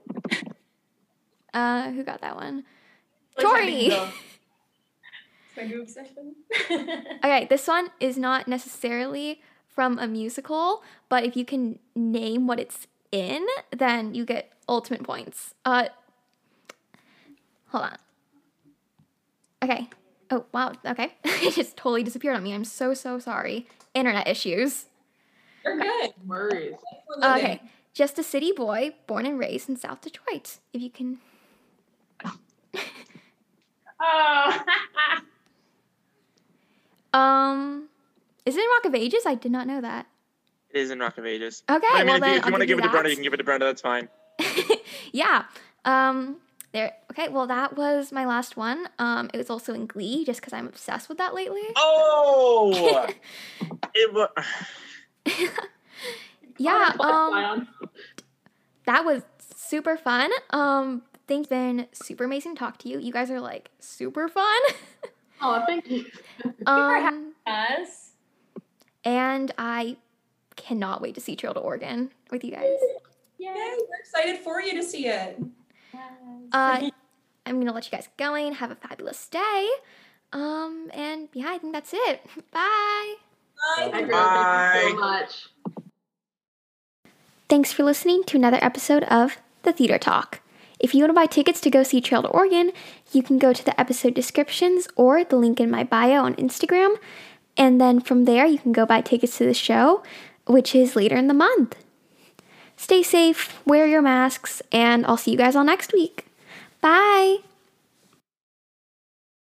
Uh, 1.52 1.90
who 1.90 2.04
got 2.04 2.20
that 2.20 2.36
one? 2.36 2.62
Like 3.36 3.44
Tori. 3.46 3.66
big 3.66 3.90
goof. 3.90 4.38
It's 5.48 5.56
my 5.56 5.66
goof 5.66 5.88
session. 5.88 6.34
Okay, 7.24 7.46
this 7.50 7.66
one 7.66 7.88
is 7.98 8.16
not 8.16 8.46
necessarily 8.46 9.40
from 9.66 9.98
a 9.98 10.06
musical, 10.06 10.84
but 11.08 11.24
if 11.24 11.36
you 11.36 11.44
can 11.44 11.80
name 11.96 12.46
what 12.46 12.60
it's 12.60 12.86
in, 13.10 13.44
then 13.76 14.14
you 14.14 14.24
get 14.24 14.52
ultimate 14.68 15.02
points. 15.02 15.54
Uh, 15.64 15.88
hold 17.72 17.84
on. 17.84 17.96
Okay. 19.62 19.88
Oh 20.30 20.44
wow. 20.52 20.72
Okay, 20.86 21.14
it 21.24 21.54
just 21.54 21.76
totally 21.76 22.02
disappeared 22.02 22.36
on 22.36 22.42
me. 22.42 22.54
I'm 22.54 22.64
so 22.64 22.94
so 22.94 23.18
sorry. 23.18 23.66
Internet 23.94 24.28
issues. 24.28 24.86
You're 25.64 25.78
good. 25.78 26.12
worries. 26.26 26.76
Okay, 27.22 27.62
just 27.92 28.18
a 28.18 28.22
city 28.22 28.52
boy 28.52 28.94
born 29.06 29.26
and 29.26 29.38
raised 29.38 29.68
in 29.68 29.76
South 29.76 30.00
Detroit. 30.00 30.58
If 30.72 30.80
you 30.82 30.90
can. 30.90 31.18
oh. 34.00 34.64
Um, 37.14 37.88
is 38.46 38.56
it 38.56 38.60
in 38.60 38.66
Rock 38.70 38.86
of 38.86 38.94
Ages? 38.94 39.24
I 39.26 39.34
did 39.34 39.52
not 39.52 39.66
know 39.66 39.82
that. 39.82 40.06
It 40.70 40.80
is 40.80 40.90
in 40.90 40.98
Rock 40.98 41.18
of 41.18 41.26
Ages. 41.26 41.62
Okay, 41.68 41.86
I 41.90 41.98
mean, 41.98 42.06
well 42.06 42.16
if, 42.16 42.20
then 42.22 42.30
you, 42.30 42.38
if 42.38 42.46
you 42.46 42.52
want 42.52 42.62
to 42.62 42.66
give 42.66 42.78
give 42.78 42.84
it 42.86 42.88
to. 42.88 42.90
Brenda, 42.90 43.10
you 43.10 43.16
can 43.16 43.22
give 43.22 43.34
it 43.34 43.36
to 43.36 43.44
Brenda. 43.44 43.66
That's 43.66 43.82
fine. 43.82 44.08
yeah. 45.12 45.44
Um 45.84 46.38
there 46.72 46.92
okay, 47.10 47.28
well 47.28 47.46
that 47.46 47.76
was 47.76 48.12
my 48.12 48.26
last 48.26 48.56
one. 48.56 48.88
Um 48.98 49.30
it 49.32 49.38
was 49.38 49.50
also 49.50 49.74
in 49.74 49.86
Glee 49.86 50.24
just 50.24 50.42
cuz 50.42 50.52
I'm 50.52 50.66
obsessed 50.66 51.08
with 51.08 51.18
that 51.18 51.34
lately. 51.34 51.62
Oh, 51.76 53.08
it 53.94 54.12
was. 54.12 54.28
yeah, 56.58 56.92
um 57.00 57.68
that 58.84 59.04
was 59.04 59.22
super 59.72 59.96
fun. 59.96 60.30
Um, 60.50 61.02
things 61.26 61.46
been 61.46 61.86
super 61.92 62.24
amazing 62.24 62.54
to 62.54 62.58
talk 62.58 62.78
to 62.78 62.88
you. 62.88 62.98
You 62.98 63.12
guys 63.12 63.30
are 63.30 63.40
like 63.40 63.70
super 63.78 64.28
fun. 64.28 64.60
oh, 65.40 65.62
thank 65.66 65.90
you. 65.90 66.04
um, 66.66 67.32
us. 67.46 68.10
And 69.04 69.52
I 69.56 69.96
cannot 70.56 71.00
wait 71.00 71.14
to 71.14 71.20
see 71.20 71.36
Trail 71.36 71.54
to 71.54 71.60
Oregon 71.60 72.10
with 72.30 72.44
you 72.44 72.50
guys. 72.50 72.76
Yay, 73.38 73.48
we're 73.48 73.98
excited 73.98 74.38
for 74.40 74.60
you 74.60 74.74
to 74.74 74.82
see 74.82 75.06
it. 75.06 75.40
Uh, 76.52 76.90
I'm 77.46 77.58
gonna 77.58 77.72
let 77.72 77.86
you 77.86 77.90
guys 77.90 78.08
going. 78.16 78.54
Have 78.54 78.70
a 78.70 78.76
fabulous 78.76 79.28
day. 79.28 79.68
Um, 80.32 80.90
and 80.94 81.28
yeah, 81.32 81.50
I 81.50 81.58
think 81.58 81.72
that's 81.72 81.92
it. 81.92 82.24
Bye. 82.52 83.14
Bye. 83.76 83.90
Bye. 83.90 84.02
Bye. 84.02 84.70
Thank 84.74 84.84
you 84.84 84.90
so 84.90 85.00
much. 85.00 85.48
Thanks 87.48 87.72
for 87.72 87.82
listening 87.82 88.24
to 88.24 88.36
another 88.36 88.58
episode 88.62 89.02
of 89.04 89.36
The 89.62 89.72
Theater 89.72 89.98
Talk. 89.98 90.40
If 90.80 90.94
you 90.94 91.02
want 91.02 91.10
to 91.10 91.14
buy 91.14 91.26
tickets 91.26 91.60
to 91.60 91.70
go 91.70 91.82
see 91.82 92.00
Trail 92.00 92.22
to 92.22 92.28
Oregon, 92.28 92.72
you 93.12 93.22
can 93.22 93.38
go 93.38 93.52
to 93.52 93.64
the 93.64 93.78
episode 93.78 94.14
descriptions 94.14 94.88
or 94.96 95.22
the 95.22 95.36
link 95.36 95.60
in 95.60 95.70
my 95.70 95.84
bio 95.84 96.24
on 96.24 96.34
Instagram. 96.36 96.96
And 97.56 97.80
then 97.80 98.00
from 98.00 98.24
there, 98.24 98.46
you 98.46 98.58
can 98.58 98.72
go 98.72 98.86
buy 98.86 99.00
tickets 99.00 99.36
to 99.38 99.44
the 99.44 99.54
show, 99.54 100.02
which 100.46 100.74
is 100.74 100.96
later 100.96 101.16
in 101.16 101.28
the 101.28 101.34
month. 101.34 101.76
Stay 102.82 103.04
safe, 103.04 103.62
wear 103.64 103.86
your 103.86 104.02
masks, 104.02 104.60
and 104.72 105.06
I'll 105.06 105.16
see 105.16 105.30
you 105.30 105.36
guys 105.36 105.54
all 105.54 105.62
next 105.62 105.92
week. 105.92 106.26
Bye. 106.80 107.36